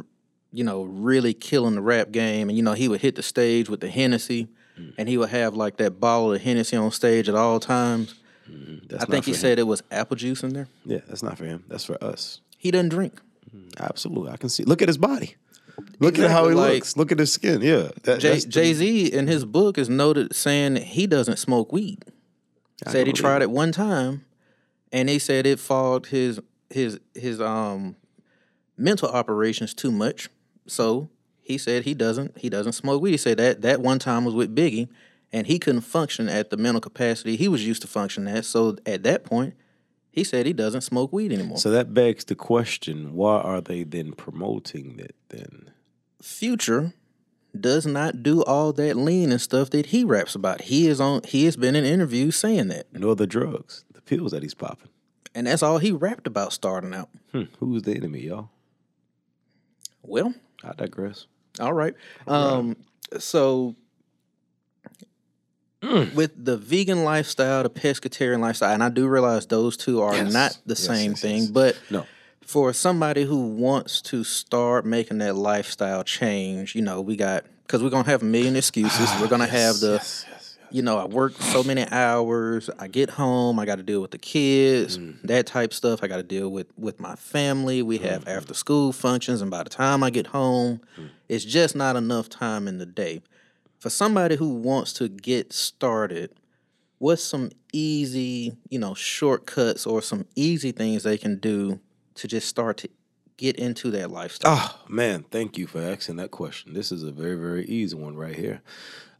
you 0.51 0.63
know, 0.63 0.83
really 0.83 1.35
killing 1.35 1.75
the 1.75 1.81
rap 1.81 2.11
game. 2.11 2.49
And, 2.49 2.57
you 2.57 2.63
know, 2.63 2.73
he 2.73 2.87
would 2.87 3.01
hit 3.01 3.15
the 3.15 3.21
stage 3.21 3.69
with 3.69 3.81
the 3.81 3.89
Hennessy 3.89 4.47
and 4.97 5.07
he 5.09 5.17
would 5.17 5.29
have 5.29 5.55
like 5.55 5.77
that 5.77 5.99
bottle 5.99 6.33
of 6.33 6.41
Hennessy 6.41 6.75
on 6.77 6.91
stage 6.91 7.27
at 7.29 7.35
all 7.35 7.59
times. 7.59 8.15
That's 8.87 9.03
I 9.03 9.05
think 9.05 9.25
he 9.25 9.31
him. 9.31 9.37
said 9.37 9.59
it 9.59 9.63
was 9.67 9.83
apple 9.91 10.15
juice 10.15 10.41
in 10.43 10.53
there. 10.53 10.67
Yeah, 10.85 10.99
that's 11.07 11.21
not 11.21 11.37
for 11.37 11.45
him. 11.45 11.63
That's 11.67 11.85
for 11.85 12.03
us. 12.03 12.41
He 12.57 12.71
doesn't 12.71 12.89
drink. 12.89 13.21
Absolutely, 13.79 14.31
I 14.31 14.37
can 14.37 14.49
see. 14.49 14.63
Look 14.63 14.81
at 14.81 14.87
his 14.89 14.97
body. 14.97 15.35
Look 15.99 16.19
at 16.19 16.29
how 16.29 16.47
he 16.49 16.55
like- 16.55 16.73
looks. 16.73 16.97
Look 16.97 17.11
at 17.11 17.19
his 17.19 17.31
skin. 17.31 17.61
Yeah, 17.61 17.89
that, 18.03 18.19
Jay 18.19 18.29
that's 18.31 18.45
the- 18.45 18.51
Jay 18.51 18.73
Z 18.73 19.07
in 19.13 19.27
his 19.27 19.45
book 19.45 19.77
is 19.77 19.87
noted 19.89 20.35
saying 20.35 20.73
that 20.73 20.83
he 20.83 21.07
doesn't 21.07 21.37
smoke 21.37 21.71
weed. 21.71 22.03
I 22.85 22.91
said 22.91 23.07
he 23.07 23.13
tried 23.13 23.41
it 23.41 23.49
one 23.51 23.71
time, 23.71 24.25
and 24.91 25.09
he 25.09 25.19
said 25.19 25.45
it 25.45 25.59
fogged 25.59 26.07
his 26.07 26.39
his 26.69 26.99
his 27.15 27.39
um 27.41 27.95
mental 28.77 29.09
operations 29.09 29.73
too 29.73 29.91
much. 29.91 30.29
So 30.67 31.09
he 31.49 31.57
said 31.57 31.83
he 31.83 31.93
doesn't 31.93 32.37
he 32.37 32.47
doesn't 32.49 32.73
smoke 32.73 33.01
weed. 33.01 33.11
He 33.11 33.17
said 33.17 33.37
that 33.39 33.61
that 33.63 33.81
one 33.81 33.99
time 33.99 34.23
was 34.23 34.33
with 34.35 34.55
Biggie, 34.55 34.87
and 35.33 35.47
he 35.47 35.59
couldn't 35.59 35.81
function 35.81 36.29
at 36.29 36.49
the 36.51 36.57
mental 36.57 36.79
capacity 36.79 37.35
he 37.35 37.49
was 37.49 37.65
used 37.67 37.81
to 37.81 37.87
function 37.89 38.25
at. 38.29 38.45
So 38.45 38.77
at 38.85 39.03
that 39.03 39.25
point, 39.25 39.55
He 40.11 40.23
said 40.23 40.45
he 40.45 40.53
doesn't 40.53 40.81
smoke 40.81 41.11
weed 41.13 41.31
anymore. 41.31 41.57
So 41.57 41.69
that 41.71 41.93
begs 41.93 42.23
the 42.25 42.35
question: 42.35 43.13
Why 43.13 43.39
are 43.41 43.61
they 43.61 43.83
then 43.83 44.13
promoting 44.13 44.97
that? 44.97 45.15
Then 45.29 45.71
Future 46.21 46.93
does 47.59 47.85
not 47.85 48.21
do 48.21 48.43
all 48.43 48.71
that 48.73 48.95
lean 48.95 49.31
and 49.31 49.41
stuff 49.41 49.69
that 49.71 49.87
he 49.87 50.03
raps 50.03 50.35
about. 50.35 50.61
He 50.61 50.87
is 50.87 51.01
on. 51.01 51.21
He 51.23 51.45
has 51.45 51.57
been 51.57 51.75
in 51.75 51.83
interviews 51.85 52.35
saying 52.35 52.67
that, 52.69 52.85
nor 52.93 53.15
the 53.15 53.25
drugs, 53.27 53.85
the 53.93 54.01
pills 54.01 54.31
that 54.31 54.43
he's 54.43 54.53
popping. 54.53 54.89
and 55.33 55.47
that's 55.47 55.63
all 55.63 55.79
he 55.79 55.91
rapped 55.91 56.27
about 56.27 56.53
starting 56.53 56.93
out. 56.93 57.09
Hmm. 57.31 57.43
Who's 57.59 57.83
the 57.83 57.95
enemy, 57.95 58.21
y'all? 58.21 58.49
Well, 60.03 60.33
I 60.63 60.73
digress. 60.73 61.27
All 61.59 61.73
right. 61.73 61.93
Um, 62.27 62.75
so 63.17 63.75
with 66.13 66.43
the 66.43 66.57
vegan 66.57 67.03
lifestyle, 67.03 67.63
the 67.63 67.69
pescatarian 67.69 68.39
lifestyle, 68.41 68.73
and 68.73 68.83
I 68.83 68.89
do 68.89 69.07
realize 69.07 69.45
those 69.45 69.77
two 69.77 70.01
are 70.01 70.13
Yes. 70.15 70.33
not 70.33 70.57
the 70.65 70.73
Yes, 70.73 70.79
same 70.85 71.11
yes, 71.11 71.21
thing, 71.21 71.47
but 71.51 71.77
No. 71.89 72.05
for 72.41 72.73
somebody 72.73 73.23
who 73.23 73.37
wants 73.47 74.01
to 74.03 74.23
start 74.23 74.85
making 74.85 75.19
that 75.19 75.35
lifestyle 75.35 76.03
change, 76.03 76.75
you 76.75 76.81
know, 76.81 76.99
we 77.01 77.15
got 77.15 77.45
because 77.65 77.81
we're 77.83 77.89
gonna 77.91 78.09
have 78.09 78.23
a 78.23 78.25
million 78.25 78.55
excuses. 78.55 79.09
we're 79.21 79.27
gonna 79.27 79.45
have 79.47 79.79
the 79.79 79.99
you 80.71 80.81
know, 80.81 80.97
I 80.97 81.05
work 81.05 81.33
so 81.39 81.63
many 81.63 81.85
hours. 81.89 82.69
I 82.79 82.87
get 82.87 83.09
home. 83.09 83.59
I 83.59 83.65
got 83.65 83.77
to 83.77 83.83
deal 83.83 84.01
with 84.01 84.11
the 84.11 84.17
kids, 84.17 84.97
mm. 84.97 85.21
that 85.23 85.45
type 85.45 85.73
stuff. 85.73 86.03
I 86.03 86.07
got 86.07 86.17
to 86.17 86.23
deal 86.23 86.49
with 86.49 86.67
with 86.77 86.99
my 86.99 87.15
family. 87.15 87.81
We 87.81 87.97
have 87.99 88.21
mm-hmm. 88.21 88.37
after 88.37 88.53
school 88.53 88.91
functions, 88.91 89.41
and 89.41 89.51
by 89.51 89.63
the 89.63 89.69
time 89.69 90.03
I 90.03 90.09
get 90.09 90.27
home, 90.27 90.81
mm. 90.97 91.09
it's 91.27 91.45
just 91.45 91.75
not 91.75 91.95
enough 91.95 92.29
time 92.29 92.67
in 92.67 92.77
the 92.77 92.85
day. 92.85 93.21
For 93.79 93.89
somebody 93.89 94.35
who 94.35 94.49
wants 94.55 94.93
to 94.93 95.07
get 95.07 95.53
started, 95.53 96.31
what's 96.97 97.23
some 97.23 97.51
easy, 97.71 98.57
you 98.69 98.79
know, 98.79 98.93
shortcuts 98.93 99.85
or 99.85 100.01
some 100.01 100.25
easy 100.35 100.71
things 100.71 101.03
they 101.03 101.17
can 101.17 101.37
do 101.37 101.79
to 102.15 102.27
just 102.27 102.47
start 102.47 102.77
to 102.77 102.89
get 103.37 103.55
into 103.55 103.89
that 103.91 104.11
lifestyle? 104.11 104.53
Oh 104.53 104.79
man, 104.89 105.23
thank 105.31 105.57
you 105.57 105.65
for 105.65 105.81
asking 105.81 106.17
that 106.17 106.31
question. 106.31 106.73
This 106.73 106.91
is 106.91 107.03
a 107.03 107.11
very, 107.11 107.35
very 107.35 107.65
easy 107.65 107.95
one 107.95 108.17
right 108.17 108.35
here. 108.35 108.61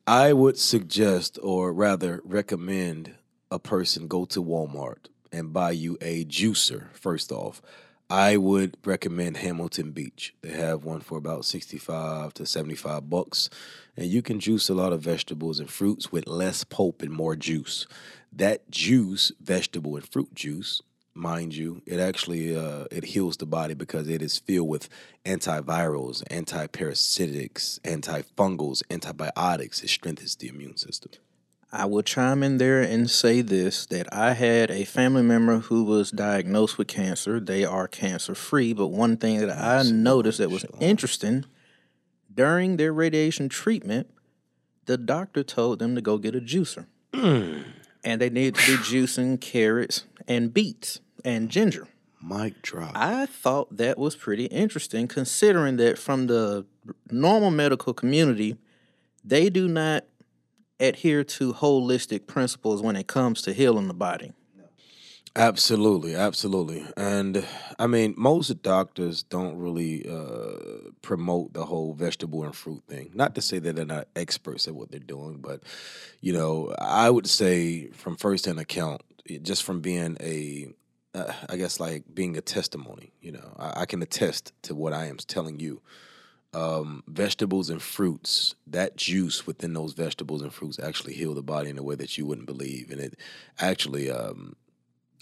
I 0.10 0.34
would 0.34 0.58
suggest, 0.58 1.38
or 1.44 1.72
rather 1.72 2.20
recommend, 2.24 3.14
a 3.52 3.60
person 3.60 4.08
go 4.08 4.26
to 4.26 4.44
Walmart 4.44 5.06
and 5.32 5.54
buy 5.54 5.70
you 5.70 6.00
a 6.02 6.26
juicer. 6.26 6.92
First 6.94 7.32
off, 7.32 7.62
I 8.10 8.36
would 8.36 8.76
recommend 8.84 9.38
Hamilton 9.38 9.92
Beach. 9.92 10.34
They 10.42 10.50
have 10.50 10.84
one 10.84 11.02
for 11.02 11.20
about 11.20 11.46
sixty-five 11.46 12.34
to 12.34 12.48
seventy-five 12.48 13.08
bucks, 13.08 13.52
and 13.96 14.08
you 14.08 14.24
can 14.24 14.40
juice 14.40 14.68
a 14.68 14.74
lot 14.74 14.94
of 14.94 15.02
vegetables 15.02 15.60
and 15.60 15.70
fruits 15.70 16.12
with 16.12 16.28
less 16.28 16.64
pulp 16.64 17.04
and 17.04 17.12
more 17.12 17.36
juice. 17.36 17.86
That 18.34 18.72
juice, 18.72 19.32
vegetable 19.40 19.96
and 19.96 20.12
fruit 20.12 20.34
juice, 20.34 20.82
mind 21.14 21.56
you, 21.56 21.82
it 21.86 22.00
actually 22.00 22.56
uh, 22.56 22.86
it 22.92 23.06
heals 23.06 23.38
the 23.38 23.46
body 23.46 23.74
because 23.74 24.08
it 24.08 24.22
is 24.22 24.38
filled 24.40 24.70
with 24.70 24.90
antivirals, 25.26 26.24
antiparasitics, 26.30 27.80
antifungals, 27.82 28.84
antibiotics. 28.90 29.84
It 29.84 29.90
strengthens 29.90 30.36
the 30.36 30.48
immune 30.48 30.78
system. 30.78 31.12
I 31.72 31.86
will 31.86 32.02
chime 32.02 32.42
in 32.42 32.58
there 32.58 32.82
and 32.82 33.10
say 33.10 33.42
this 33.42 33.86
that 33.88 34.12
I 34.14 34.34
had 34.34 34.72
a 34.72 34.86
family 34.86 35.22
member 35.22 35.60
who 35.60 35.84
was 35.84 36.10
diagnosed 36.10 36.78
with 36.80 36.88
cancer. 36.88 37.40
They 37.40 37.64
are 37.64 37.88
cancer 37.88 38.34
free, 38.34 38.74
but 38.74 38.88
one 38.88 39.18
thing 39.18 39.38
that 39.40 39.52
I 39.52 39.84
noticed 39.84 40.40
that 40.40 40.50
was 40.50 40.66
interesting 40.80 41.46
during 42.34 42.78
their 42.78 42.92
radiation 42.92 43.50
treatment, 43.50 44.10
the 44.86 44.98
doctor 44.98 45.44
told 45.44 45.80
them 45.80 45.94
to 45.94 46.02
go 46.02 46.18
get 46.18 46.36
a 46.36 46.42
juicer. 46.42 46.86
And 48.02 48.22
they 48.22 48.30
needed 48.30 48.56
to 48.56 48.78
be 48.78 48.84
juicing 48.84 49.42
carrots 49.42 50.06
and 50.30 50.54
beets 50.54 51.02
and 51.26 51.50
ginger. 51.50 51.88
Mic 52.22 52.62
drop. 52.62 52.92
I 52.96 53.26
thought 53.26 53.76
that 53.78 53.98
was 53.98 54.16
pretty 54.16 54.46
interesting 54.46 55.08
considering 55.08 55.78
that 55.78 55.98
from 55.98 56.28
the 56.28 56.66
normal 57.10 57.52
medical 57.52 57.94
community, 57.94 58.58
they 59.24 59.50
do 59.50 59.68
not 59.68 60.06
adhere 60.80 61.24
to 61.24 61.54
holistic 61.54 62.28
principles 62.28 62.82
when 62.82 62.96
it 62.96 63.08
comes 63.08 63.42
to 63.42 63.54
healing 63.54 63.88
the 63.88 63.94
body. 63.94 64.34
Absolutely, 65.36 66.16
absolutely. 66.16 66.86
And 66.98 67.46
I 67.78 67.88
mean, 67.88 68.16
most 68.18 68.62
doctors 68.62 69.24
don't 69.24 69.58
really 69.58 70.06
uh, 70.10 70.90
promote 71.02 71.54
the 71.54 71.66
whole 71.66 71.94
vegetable 71.94 72.44
and 72.44 72.56
fruit 72.56 72.84
thing. 72.88 73.12
Not 73.14 73.36
to 73.36 73.42
say 73.42 73.60
that 73.60 73.76
they're 73.76 73.86
not 73.86 74.08
experts 74.16 74.68
at 74.68 74.76
what 74.76 74.92
they're 74.92 75.00
doing, 75.00 75.38
but 75.38 75.62
you 76.20 76.34
know, 76.34 76.76
I 76.80 77.10
would 77.10 77.28
say 77.28 77.88
from 77.92 78.18
firsthand 78.18 78.60
account, 78.60 79.02
just 79.38 79.64
from 79.64 79.82
being 79.82 80.18
a, 80.20 80.70
uh, 81.14 81.34
I 81.50 81.58
guess 81.58 81.80
like 81.80 82.04
being 82.14 82.38
a 82.38 82.42
testimony. 82.42 83.12
You 83.22 83.34
know, 83.34 83.56
I, 83.58 83.82
I 83.82 83.86
can 83.86 84.02
attest 84.02 84.54
to 84.64 84.76
what 84.76 84.94
I 84.94 85.06
am 85.06 85.18
telling 85.18 85.60
you. 85.60 85.82
Um, 86.52 87.04
vegetables 87.08 87.70
and 87.70 87.80
fruits, 87.80 88.56
that 88.66 88.98
juice 88.98 89.46
within 89.46 89.74
those 89.74 89.94
vegetables 89.94 90.42
and 90.42 90.52
fruits 90.52 90.80
actually 90.80 91.14
heal 91.14 91.36
the 91.36 91.44
body 91.44 91.70
in 91.70 91.78
a 91.78 91.84
way 91.84 91.94
that 91.94 92.18
you 92.18 92.26
wouldn't 92.26 92.48
believe, 92.48 92.90
and 92.90 93.00
it 93.00 93.20
actually 93.60 94.10
um, 94.10 94.56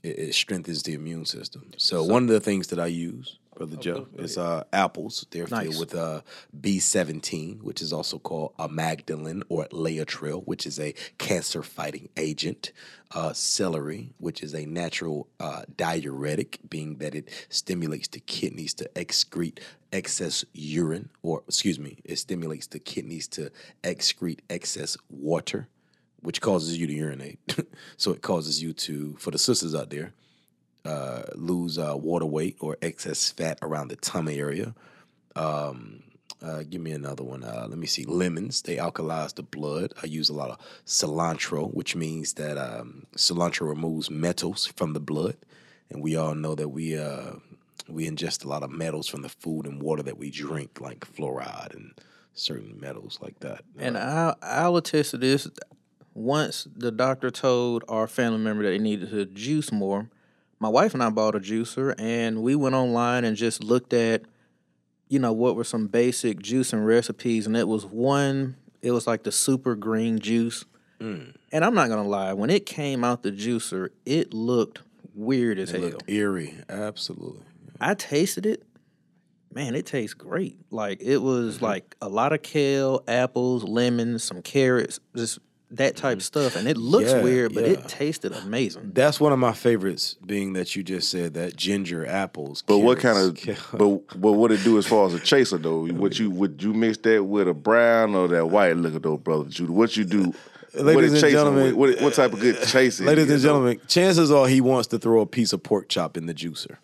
it, 0.04 0.20
it 0.20 0.34
strengthens 0.36 0.84
the 0.84 0.93
immune 0.93 1.26
system. 1.26 1.72
So, 1.76 2.02
one 2.02 2.24
of 2.24 2.30
the 2.30 2.39
things 2.39 2.67
that 2.67 2.80
I 2.80 2.86
use, 2.86 3.39
brother 3.58 3.76
Joe, 3.78 4.08
it's 4.15 4.38
uh, 4.38 4.63
apples. 4.72 5.26
They're 5.32 5.48
Nice. 5.48 5.63
filled 5.63 5.80
with 5.80 5.96
uh, 5.96 6.22
B17, 6.60 7.63
which 7.63 7.82
is 7.82 7.91
also 7.91 8.20
called 8.20 8.54
a 8.60 8.70
amygdalin 8.70 9.43
or 9.50 9.65
Laetrile, 9.72 10.43
which 10.46 10.65
is 10.65 10.80
a 10.80 10.93
cancer-fighting 11.17 12.10
agent. 12.17 12.72
Uh, 13.15 13.32
celery, 13.32 14.10
which 14.17 14.43
is 14.43 14.54
a 14.54 14.65
natural 14.65 15.30
uh, 15.39 15.62
diuretic, 15.78 16.60
being 16.70 16.98
that 16.98 17.15
it 17.15 17.30
stimulates 17.48 18.10
the 18.10 18.20
kidneys 18.20 18.74
to 18.74 18.84
excrete 18.96 19.60
excess 19.93 20.43
urine, 20.52 21.08
or 21.24 21.41
excuse 21.48 21.80
me, 21.80 22.00
it 22.04 22.17
stimulates 22.17 22.67
the 22.67 22.80
kidneys 22.80 23.26
to 23.30 23.50
excrete 23.82 24.39
excess 24.50 24.98
water 25.10 25.70
which 26.22 26.41
causes 26.41 26.78
you 26.78 26.88
to 26.88 26.93
urinate. 26.93 27.39
so 27.98 28.12
it 28.12 28.22
causes 28.22 28.62
you 28.62 28.74
to, 28.74 29.15
for 29.17 29.32
the 29.32 29.38
sisters 29.38 29.76
out 29.76 29.89
there, 29.89 30.13
uh, 30.88 31.23
lose 31.36 31.78
uh, 31.78 31.95
water 31.95 32.26
weight 32.26 32.58
or 32.60 32.78
excess 32.82 33.30
fat 33.32 33.60
around 33.62 33.89
the 33.89 33.95
tummy 33.97 34.39
area. 34.39 34.73
Um, 35.36 36.04
uh, 36.41 36.63
give 36.69 36.82
me 36.82 36.91
another 36.91 37.23
one. 37.23 37.43
Uh, 37.43 37.65
let 37.67 37.78
me 37.78 37.88
see. 37.88 38.06
Lemons, 38.06 38.62
they 38.62 38.78
alkalize 38.78 39.34
the 39.36 39.43
blood. 39.43 39.93
I 40.02 40.06
use 40.06 40.30
a 40.30 40.34
lot 40.34 40.52
of 40.52 40.60
cilantro, 40.86 41.73
which 41.73 41.95
means 41.95 42.34
that 42.34 42.58
um, 42.58 43.08
cilantro 43.15 43.67
removes 43.67 44.10
metals 44.10 44.65
from 44.65 44.93
the 44.93 45.00
blood. 45.00 45.36
And 45.89 46.02
we 46.02 46.15
all 46.15 46.36
know 46.36 46.54
that 46.56 46.69
we 46.69 46.97
uh, 46.97 47.34
we 47.88 48.08
ingest 48.08 48.45
a 48.45 48.47
lot 48.47 48.63
of 48.63 48.69
metals 48.69 49.08
from 49.08 49.21
the 49.21 49.30
food 49.30 49.65
and 49.65 49.82
water 49.82 50.04
that 50.04 50.17
we 50.17 50.30
drink, 50.30 50.80
like 50.82 51.00
fluoride 51.00 51.73
and 51.73 51.93
certain 52.34 52.80
metals 52.80 53.19
like 53.21 53.39
that. 53.39 53.63
And 53.78 53.97
I'll, 53.97 54.36
I'll 54.41 54.78
attest 54.78 55.12
to 55.12 55.17
this. 55.17 55.50
Once 56.13 56.67
the 56.76 56.91
doctor 56.91 57.32
told 57.32 57.84
our 57.88 58.08
family 58.08 58.39
member 58.39 58.63
that 58.63 58.69
they 58.69 58.80
needed 58.80 59.10
to 59.12 59.26
juice 59.26 59.71
more, 59.71 60.10
my 60.60 60.70
wife 60.70 60.93
and 60.93 61.04
I 61.04 61.10
bought 61.10 61.36
a 61.36 61.39
juicer 61.39 61.93
and 61.98 62.41
we 62.41 62.56
went 62.56 62.76
online 62.76 63.24
and 63.26 63.36
just 63.38 63.63
looked 63.63 63.93
at, 63.93 64.24
you 65.08 65.20
know, 65.20 65.32
what 65.34 65.56
were 65.56 65.63
some 65.63 65.88
basic 65.88 66.39
juicing 66.39 66.86
recipes. 66.86 67.46
And 67.48 67.56
it 67.56 67.67
was 67.67 67.86
one, 67.86 68.56
it 68.82 68.91
was 68.91 69.06
like 69.08 69.24
the 69.24 69.32
super 69.32 69.76
green 69.76 70.20
juice. 70.20 70.65
Mm. 71.00 71.36
And 71.52 71.63
I'm 71.63 71.76
not 71.76 71.89
going 71.89 72.04
to 72.04 72.10
lie, 72.10 72.34
when 72.34 72.50
it 72.50 72.65
came 72.65 73.04
out 73.04 73.22
the 73.24 73.32
juicer, 73.32 73.89
it 74.06 74.34
looked 74.34 74.82
weird 75.13 75.60
as 75.60 75.72
It 75.72 75.80
hell. 75.82 75.89
looked 75.91 76.10
eerie. 76.10 76.56
Absolutely. 76.70 77.43
I 77.80 77.93
tasted 77.93 78.46
it. 78.46 78.63
Man, 79.54 79.76
it 79.76 79.86
tastes 79.86 80.13
great. 80.13 80.58
Like 80.72 81.02
it 81.02 81.17
was 81.20 81.56
Mm-hmm. 81.58 81.65
like 81.65 81.96
a 82.02 82.10
lot 82.10 82.34
of 82.34 82.41
kale, 82.41 83.04
apples, 83.08 83.63
lemons, 83.63 84.24
some 84.24 84.41
carrots, 84.41 85.00
just 85.15 85.39
that 85.71 85.95
type 85.95 86.21
stuff. 86.21 86.56
And 86.56 86.67
it 86.67 86.77
looks 86.77 87.08
Mm-hmm. 87.08 87.17
Yeah, 87.17 87.23
weird, 87.23 87.53
but 87.53 87.63
yeah. 87.65 87.71
it 87.71 87.88
tasted 87.88 88.32
amazing. 88.34 88.91
That's 88.93 89.19
one 89.19 89.32
of 89.34 89.39
my 89.39 89.53
favorites, 89.53 90.15
being 90.25 90.53
that 90.53 90.75
you 90.75 90.84
just 90.84 91.10
said 91.10 91.34
that 91.36 91.56
ginger 91.56 92.06
apples. 92.06 92.63
But 92.65 92.80
what 92.80 92.99
kind 92.99 93.17
of 93.17 93.38
ca- 93.39 93.77
but 93.77 94.19
but 94.19 94.34
what 94.34 94.51
it 94.51 94.63
do 94.63 94.77
as 94.77 94.86
far 94.86 95.08
as 95.08 95.13
a 95.13 95.19
chaser 95.19 95.58
though? 95.58 95.86
What 95.88 96.19
you 96.19 96.30
would 96.30 96.62
you 96.62 96.73
mix 96.73 96.97
that 96.99 97.23
with 97.23 97.47
a 97.47 97.53
brown 97.53 98.15
or 98.15 98.27
that 98.27 98.47
white 98.47 98.75
liquor 98.77 98.99
though, 98.99 99.17
brother 99.17 99.45
Judah? 99.49 99.71
What 99.71 99.95
you 99.97 100.03
do? 100.03 100.34
What 100.73 100.86
Ladies 100.86 101.23
and 101.23 101.32
gentlemen, 101.32 101.75
what, 101.75 102.01
what 102.01 102.13
type 102.13 102.34
of 102.34 102.39
good 102.39 102.62
chasing? 102.67 103.06
Ladies 103.06 103.30
and 103.30 103.41
gentlemen, 103.41 103.80
chances 103.88 104.32
are 104.32 104.47
he 104.47 104.62
wants 104.62 104.88
to 104.89 104.99
throw 104.99 105.21
a 105.21 105.25
piece 105.25 105.53
of 105.53 105.63
pork 105.63 105.88
chop 105.89 106.17
in 106.17 106.25
the 106.25 106.34
juicer. 106.34 106.77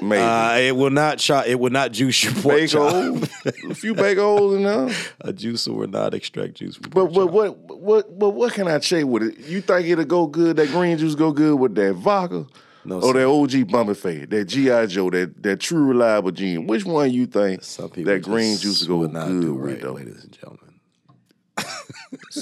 maybe 0.00 0.22
Uh, 0.22 0.56
it 0.58 0.76
will 0.76 0.90
not 0.90 1.20
shot. 1.20 1.46
It 1.46 1.58
will 1.58 1.70
not 1.70 1.92
juice 1.92 2.22
your 2.24 2.32
pork 2.34 2.56
bake 2.56 2.70
chop. 2.70 2.92
a 3.68 3.74
few 3.74 3.94
bake 3.94 4.18
holes 4.18 4.54
in 4.56 4.62
there. 4.62 4.86
a 5.20 5.32
juicer 5.32 5.74
will 5.74 5.88
not 5.88 6.14
extract 6.14 6.54
juice 6.54 6.76
from 6.76 6.90
But 6.90 7.12
pork 7.12 7.14
but 7.14 7.24
chop. 7.26 7.32
what 7.32 7.80
what 7.80 8.18
but 8.18 8.30
what 8.30 8.52
can 8.52 8.68
I 8.68 8.78
chase 8.78 9.04
with 9.04 9.22
it? 9.24 9.38
You 9.40 9.60
think 9.60 9.88
it'll 9.88 10.04
go 10.04 10.26
good? 10.26 10.56
That 10.56 10.68
green 10.68 10.96
juice 10.98 11.14
go 11.14 11.32
good 11.32 11.58
with 11.58 11.74
that 11.74 11.94
vodka? 11.94 12.46
No, 12.86 12.96
or 12.98 13.14
sir. 13.14 13.20
that 13.20 13.26
OG 13.26 13.70
Bumping 13.70 13.94
Fade, 13.94 14.30
that 14.30 14.44
GI 14.44 14.86
Joe, 14.88 15.08
that 15.10 15.42
that 15.42 15.60
true 15.60 15.84
reliable 15.86 16.30
gene. 16.30 16.66
Which 16.66 16.84
one 16.84 17.10
you 17.10 17.26
think 17.26 17.62
that 17.62 18.20
green 18.22 18.58
juice 18.58 18.84
go 18.84 19.02
not 19.06 19.28
good 19.28 19.40
do 19.40 19.54
with 19.54 19.72
right, 19.72 19.80
though? 19.80 19.92
ladies 19.92 20.22
and 20.22 20.32
gentlemen. 20.32 20.63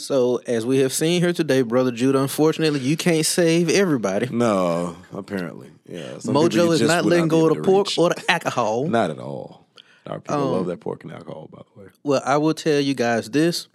So, 0.01 0.37
as 0.47 0.65
we 0.65 0.79
have 0.79 0.93
seen 0.93 1.21
here 1.21 1.33
today, 1.35 1.61
Brother 1.63 1.91
Judah, 1.93 2.21
unfortunately, 2.21 2.81
you 2.81 2.97
can't 2.97 3.27
save 3.27 3.69
everybody. 3.69 4.27
No, 4.31 4.97
apparently, 5.13 5.71
yeah. 5.87 6.19
Some 6.19 6.35
Mojo 6.35 6.73
is 6.73 6.81
not 6.81 7.05
letting 7.05 7.29
go 7.29 7.43
of 7.49 7.51
the 7.51 7.55
to 7.57 7.63
pork 7.63 7.89
reach. 7.89 7.99
or 7.99 8.09
the 8.11 8.25
alcohol. 8.31 8.87
Not 8.89 9.11
at 9.11 9.19
all. 9.19 9.67
Our 10.07 10.19
people 10.21 10.35
Um, 10.43 10.53
love 10.53 10.67
that 10.67 10.81
pork 10.81 11.05
and 11.05 11.13
alcohol, 11.13 11.49
by 11.53 11.61
the 11.75 11.81
way. 11.83 11.89
Well, 12.03 12.23
I 12.25 12.39
will 12.39 12.55
tell 12.55 12.81
you 12.81 12.95
guys 12.95 13.29
this. 13.31 13.69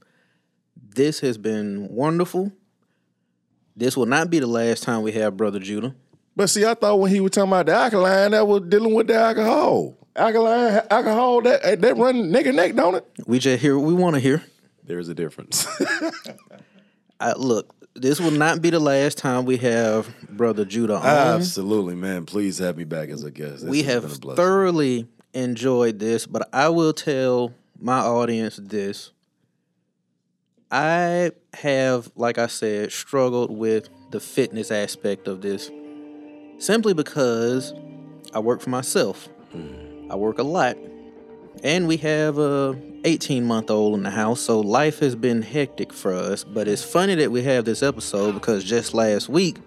This 0.96 1.20
has 1.20 1.38
been 1.38 1.88
wonderful. 1.90 2.52
This 3.76 3.96
will 3.96 4.08
not 4.08 4.30
be 4.32 4.40
the 4.40 4.48
last 4.48 4.82
time 4.84 5.04
we 5.04 5.12
have 5.12 5.38
Brother 5.38 5.60
Judah. 5.60 5.94
But 6.36 6.50
see, 6.50 6.66
I 6.66 6.74
thought 6.74 7.00
when 7.00 7.12
he 7.12 7.20
was 7.20 7.32
talking 7.32 7.50
about 7.52 7.68
the 7.68 7.74
alkaline, 7.74 8.32
that 8.32 8.48
was 8.48 8.64
dealing 8.68 8.94
with 8.96 9.08
the 9.08 9.16
alcohol. 9.16 9.96
Alkaline, 10.16 10.82
alcohol, 10.90 11.42
that 11.44 11.80
that 11.82 11.96
run 11.98 12.32
neck 12.32 12.48
and 12.48 12.56
neck, 12.56 12.76
don't 12.76 12.96
it? 12.96 13.06
We 13.28 13.38
just 13.38 13.62
hear 13.62 13.78
what 13.78 13.86
we 13.88 13.94
want 13.94 14.16
to 14.16 14.20
hear. 14.20 14.44
There's 14.88 15.10
a 15.10 15.14
difference. 15.14 15.68
I, 17.20 17.34
look, 17.34 17.76
this 17.94 18.20
will 18.20 18.32
not 18.32 18.62
be 18.62 18.70
the 18.70 18.80
last 18.80 19.18
time 19.18 19.46
we 19.46 19.58
have 19.58 20.08
Brother 20.30 20.66
Judah 20.66 20.96
on. 20.96 21.06
Absolutely, 21.06 21.96
man. 21.96 22.26
Please 22.26 22.58
have 22.60 22.78
me 22.78 22.84
back 22.84 23.10
as 23.10 23.24
a 23.24 23.32
guest. 23.32 23.62
This 23.62 23.70
we 23.70 23.84
have 23.84 24.04
been 24.04 24.12
a 24.12 24.18
blessing. 24.18 24.36
thoroughly 24.38 25.08
enjoyed 25.34 26.00
this, 26.00 26.26
but 26.26 26.48
I 26.54 26.70
will 26.70 26.94
tell 26.94 27.54
my 27.80 28.00
audience 28.00 28.58
this. 28.58 29.12
I 30.70 31.32
have, 31.54 32.12
like 32.16 32.38
I 32.38 32.48
said, 32.48 32.92
struggled 32.92 33.52
with 33.52 33.90
the 34.12 34.20
fitness 34.20 34.72
aspect 34.72 35.28
of 35.28 35.42
this 35.42 35.70
simply 36.60 36.94
because 36.94 37.74
I 38.34 38.40
work 38.40 38.62
for 38.62 38.70
myself. 38.70 39.30
Mm. 39.56 40.12
I 40.12 40.16
work 40.16 40.40
a 40.40 40.44
lot. 40.44 40.78
And 41.64 41.88
we 41.88 41.98
have 41.98 42.38
a 42.38 42.80
18 43.08 43.46
month 43.46 43.72
old 43.72 43.96
in 43.96 44.04
the 44.04 44.12
house, 44.12 44.42
so 44.42 44.60
life 44.60 45.00
has 45.00 45.16
been 45.16 45.42
hectic 45.42 45.94
for 45.94 46.14
us. 46.14 46.44
But 46.44 46.68
it's 46.68 46.84
funny 46.84 47.16
that 47.16 47.32
we 47.32 47.42
have 47.44 47.64
this 47.64 47.82
episode 47.82 48.34
because 48.34 48.66
just 48.66 48.94
last 48.94 49.30
week, 49.30 49.60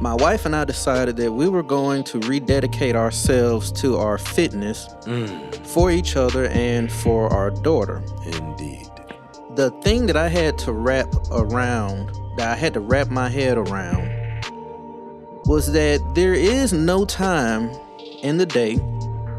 my 0.00 0.14
wife 0.14 0.46
and 0.46 0.56
I 0.56 0.64
decided 0.64 1.18
that 1.18 1.32
we 1.32 1.50
were 1.50 1.62
going 1.62 2.02
to 2.04 2.18
rededicate 2.20 2.96
ourselves 2.96 3.70
to 3.72 3.98
our 3.98 4.16
fitness 4.16 4.88
mm. 5.02 5.66
for 5.66 5.90
each 5.90 6.16
other 6.16 6.46
and 6.46 6.90
for 6.90 7.30
our 7.30 7.50
daughter. 7.50 8.02
Indeed. 8.24 8.88
The 9.54 9.70
thing 9.82 10.06
that 10.06 10.16
I 10.16 10.28
had 10.28 10.56
to 10.60 10.72
wrap 10.72 11.14
around, 11.30 12.10
that 12.38 12.48
I 12.48 12.54
had 12.54 12.72
to 12.72 12.80
wrap 12.80 13.10
my 13.10 13.28
head 13.28 13.58
around, 13.58 14.08
was 15.44 15.72
that 15.72 16.00
there 16.14 16.34
is 16.34 16.72
no 16.72 17.04
time 17.04 17.70
in 18.22 18.38
the 18.38 18.46
day 18.46 18.78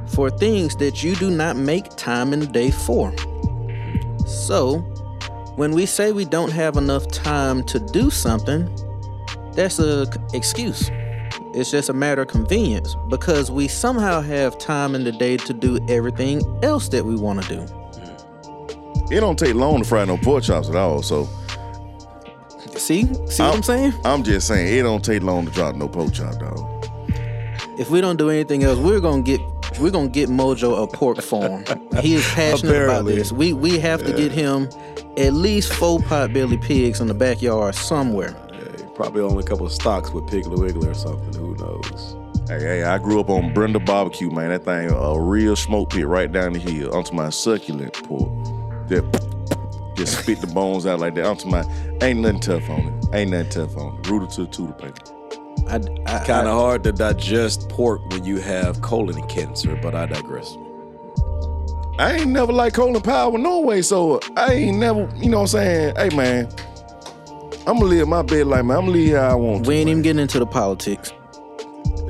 for 0.07 0.29
things 0.29 0.75
that 0.77 1.03
you 1.03 1.15
do 1.15 1.29
not 1.29 1.55
make 1.55 1.89
time 1.91 2.33
in 2.33 2.39
the 2.39 2.47
day 2.47 2.71
for. 2.71 3.13
So, 4.25 4.79
when 5.55 5.71
we 5.71 5.85
say 5.85 6.11
we 6.11 6.25
don't 6.25 6.51
have 6.51 6.77
enough 6.77 7.07
time 7.09 7.63
to 7.65 7.79
do 7.79 8.09
something, 8.09 8.69
that's 9.53 9.79
a 9.79 10.05
c- 10.05 10.19
excuse. 10.33 10.89
It's 11.53 11.71
just 11.71 11.89
a 11.89 11.93
matter 11.93 12.21
of 12.21 12.27
convenience 12.27 12.95
because 13.09 13.49
we 13.49 13.67
somehow 13.67 14.21
have 14.21 14.57
time 14.57 14.93
in 14.95 15.03
the 15.03 15.11
day 15.11 15.37
to 15.37 15.53
do 15.53 15.79
everything 15.89 16.41
else 16.63 16.89
that 16.89 17.05
we 17.05 17.15
want 17.15 17.41
to 17.43 17.47
do. 17.55 17.61
It 19.09 19.21
don't 19.21 19.39
take 19.39 19.55
long 19.55 19.81
to 19.81 19.87
fry 19.87 20.05
no 20.05 20.17
pork 20.17 20.43
chops 20.43 20.69
at 20.69 20.75
all. 20.75 21.01
So 21.01 21.27
See? 22.77 23.03
See 23.03 23.43
what 23.43 23.55
I'm 23.55 23.63
saying? 23.63 23.93
I'm 24.05 24.23
just 24.23 24.47
saying, 24.47 24.77
it 24.77 24.83
don't 24.83 25.03
take 25.03 25.23
long 25.23 25.45
to 25.45 25.51
drop 25.51 25.75
no 25.75 25.87
pork 25.87 26.13
chop, 26.13 26.39
dog. 26.39 26.87
If 27.79 27.89
we 27.89 28.01
don't 28.01 28.17
do 28.17 28.29
anything 28.29 28.63
else, 28.63 28.77
we're 28.79 28.99
gonna 28.99 29.21
get 29.21 29.41
we're 29.79 29.91
gonna 29.91 30.09
get 30.09 30.29
Mojo 30.29 30.83
a 30.83 30.87
pork 30.87 31.21
farm. 31.21 31.63
he 32.01 32.15
is 32.15 32.27
passionate 32.29 32.83
about 32.85 33.05
this. 33.05 33.31
We 33.31 33.53
we 33.53 33.79
have 33.79 34.03
to 34.03 34.13
get 34.13 34.31
him 34.31 34.69
at 35.17 35.33
least 35.33 35.73
four 35.73 35.99
pot 35.99 36.33
belly 36.33 36.57
pigs 36.57 37.01
in 37.01 37.07
the 37.07 37.13
backyard 37.13 37.75
somewhere. 37.75 38.35
Yeah, 38.51 38.87
probably 38.95 39.21
own 39.21 39.37
a 39.37 39.43
couple 39.43 39.65
of 39.65 39.71
stocks 39.71 40.11
with 40.11 40.25
Piggly 40.25 40.57
Wiggly 40.59 40.87
or 40.89 40.93
something. 40.93 41.33
Who 41.39 41.55
knows? 41.55 42.15
Hey, 42.47 42.59
hey, 42.59 42.83
I 42.83 42.97
grew 42.97 43.19
up 43.19 43.29
on 43.29 43.53
Brenda 43.53 43.79
Barbecue, 43.79 44.31
man. 44.31 44.49
That 44.49 44.63
thing, 44.63 44.89
a 44.89 45.19
real 45.19 45.55
smoke 45.55 45.89
pit 45.89 46.07
right 46.07 46.31
down 46.31 46.53
the 46.53 46.59
hill 46.59 46.95
onto 46.95 47.13
my 47.13 47.29
succulent 47.29 47.93
pork. 47.93 48.31
That 48.87 49.93
just 49.95 50.19
spit 50.19 50.39
the 50.39 50.47
bones 50.47 50.85
out 50.85 50.99
like 50.99 51.15
that 51.15 51.25
onto 51.25 51.47
my. 51.49 51.65
Ain't 52.01 52.19
nothing 52.19 52.39
tough 52.39 52.69
on 52.69 52.79
it. 52.79 53.15
Ain't 53.15 53.31
nothing 53.31 53.49
tough 53.49 53.75
on 53.77 53.97
it. 53.99 54.07
Rooted 54.07 54.29
to 54.31 54.41
the 54.41 54.47
tutor 54.47 54.73
paper. 54.73 55.16
I, 55.69 55.75
I, 56.05 56.25
kind 56.25 56.47
of 56.47 56.53
hard 56.53 56.83
to 56.83 56.91
digest 56.91 57.67
pork 57.69 58.01
when 58.09 58.23
you 58.23 58.37
have 58.37 58.81
colon 58.81 59.21
cancer, 59.27 59.77
but 59.81 59.93
I 59.93 60.05
digress. 60.05 60.57
I 61.99 62.13
ain't 62.13 62.27
never 62.27 62.53
like 62.53 62.73
colon 62.73 63.01
power 63.01 63.37
no 63.37 63.59
way, 63.59 63.81
so 63.81 64.19
I 64.35 64.53
ain't 64.53 64.77
never, 64.77 65.09
you 65.15 65.29
know 65.29 65.41
what 65.41 65.53
I'm 65.53 65.59
saying? 65.59 65.95
Hey, 65.95 66.15
man, 66.15 66.47
I'm 67.65 67.79
gonna 67.79 67.85
live 67.85 68.07
my 68.07 68.21
bed 68.21 68.47
like, 68.47 68.63
man, 68.63 68.77
I'm 68.77 68.85
gonna 68.85 68.97
live 68.97 69.17
how 69.17 69.29
I 69.31 69.35
want 69.35 69.63
to. 69.63 69.69
we 69.69 69.75
ain't 69.75 69.89
even 69.89 70.01
getting 70.01 70.21
into 70.21 70.39
the 70.39 70.45
politics. 70.45 71.11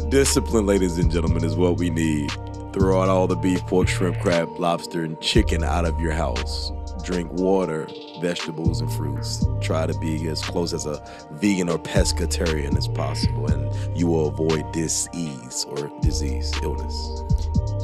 Discipline, 0.09 0.65
ladies 0.65 0.97
and 0.97 1.09
gentlemen, 1.11 1.43
is 1.43 1.55
what 1.55 1.77
we 1.77 1.89
need. 1.89 2.31
Throw 2.73 3.01
out 3.01 3.09
all 3.09 3.27
the 3.27 3.35
beef, 3.35 3.61
pork, 3.61 3.87
shrimp, 3.87 4.19
crab, 4.19 4.49
lobster, 4.59 5.03
and 5.03 5.19
chicken 5.19 5.63
out 5.63 5.85
of 5.85 5.99
your 5.99 6.11
house. 6.11 6.71
Drink 7.03 7.31
water, 7.31 7.87
vegetables, 8.17 8.81
and 8.81 8.91
fruits. 8.91 9.45
Try 9.61 9.87
to 9.87 9.97
be 9.99 10.27
as 10.27 10.41
close 10.41 10.73
as 10.73 10.85
a 10.85 11.01
vegan 11.31 11.69
or 11.69 11.77
pescatarian 11.77 12.77
as 12.77 12.87
possible, 12.87 13.47
and 13.47 13.97
you 13.97 14.07
will 14.07 14.27
avoid 14.27 14.71
disease 14.71 15.65
or 15.69 15.91
disease, 16.01 16.51
illness. 16.63 16.93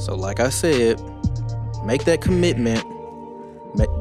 So, 0.05 0.15
like 0.15 0.39
I 0.39 0.49
said, 0.49 1.01
make 1.85 2.03
that 2.05 2.21
commitment, 2.21 2.83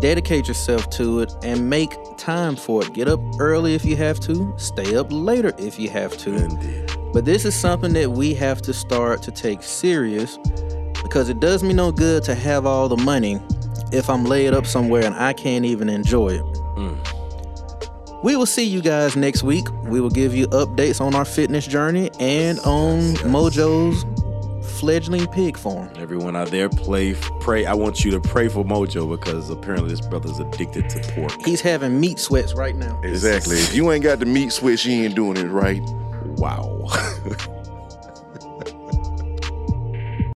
dedicate 0.00 0.48
yourself 0.48 0.90
to 0.90 1.20
it, 1.20 1.32
and 1.42 1.68
make 1.70 1.94
time 2.16 2.56
for 2.56 2.82
it. 2.82 2.92
Get 2.92 3.08
up 3.08 3.20
early 3.38 3.74
if 3.74 3.84
you 3.84 3.96
have 3.96 4.20
to, 4.20 4.52
stay 4.56 4.96
up 4.96 5.08
later 5.10 5.52
if 5.58 5.78
you 5.78 5.88
have 5.90 6.16
to. 6.18 6.34
Indeed. 6.34 6.90
But 7.12 7.26
this 7.26 7.44
is 7.44 7.54
something 7.54 7.92
that 7.92 8.12
we 8.12 8.32
have 8.34 8.62
to 8.62 8.72
start 8.72 9.22
to 9.24 9.30
take 9.30 9.62
serious 9.62 10.38
because 11.02 11.28
it 11.28 11.40
does 11.40 11.62
me 11.62 11.74
no 11.74 11.92
good 11.92 12.22
to 12.24 12.34
have 12.34 12.64
all 12.64 12.88
the 12.88 12.96
money 12.96 13.38
if 13.92 14.08
I'm 14.08 14.24
laid 14.24 14.54
up 14.54 14.66
somewhere 14.66 15.04
and 15.04 15.14
I 15.14 15.32
can't 15.32 15.64
even 15.64 15.88
enjoy 15.88 16.30
it. 16.30 16.44
Mm. 16.76 18.22
We 18.22 18.36
will 18.36 18.46
see 18.46 18.64
you 18.64 18.80
guys 18.80 19.16
next 19.16 19.42
week. 19.42 19.66
We 19.82 20.00
will 20.00 20.10
give 20.10 20.34
you 20.34 20.46
updates 20.48 21.00
on 21.00 21.14
our 21.14 21.24
fitness 21.24 21.66
journey 21.66 22.10
and 22.20 22.60
on 22.60 23.14
Mojo's 23.16 24.04
fledgling 24.78 25.26
pig 25.28 25.56
farm. 25.56 25.90
Everyone 25.96 26.36
out 26.36 26.50
there, 26.50 26.68
play, 26.68 27.14
pray. 27.40 27.66
I 27.66 27.74
want 27.74 28.04
you 28.04 28.10
to 28.12 28.20
pray 28.20 28.48
for 28.48 28.64
Mojo 28.64 29.10
because 29.10 29.50
apparently 29.50 29.90
this 29.90 30.00
brother's 30.00 30.38
addicted 30.38 30.88
to 30.90 31.00
pork. 31.12 31.32
He's 31.44 31.60
having 31.60 32.00
meat 32.00 32.18
sweats 32.18 32.54
right 32.54 32.76
now. 32.76 33.00
Exactly. 33.02 33.56
If 33.56 33.74
you 33.74 33.90
ain't 33.90 34.04
got 34.04 34.18
the 34.20 34.26
meat 34.26 34.52
switch, 34.52 34.84
you 34.86 35.04
ain't 35.04 35.14
doing 35.14 35.36
it 35.36 35.48
right. 35.48 35.82
Wow. 36.36 36.88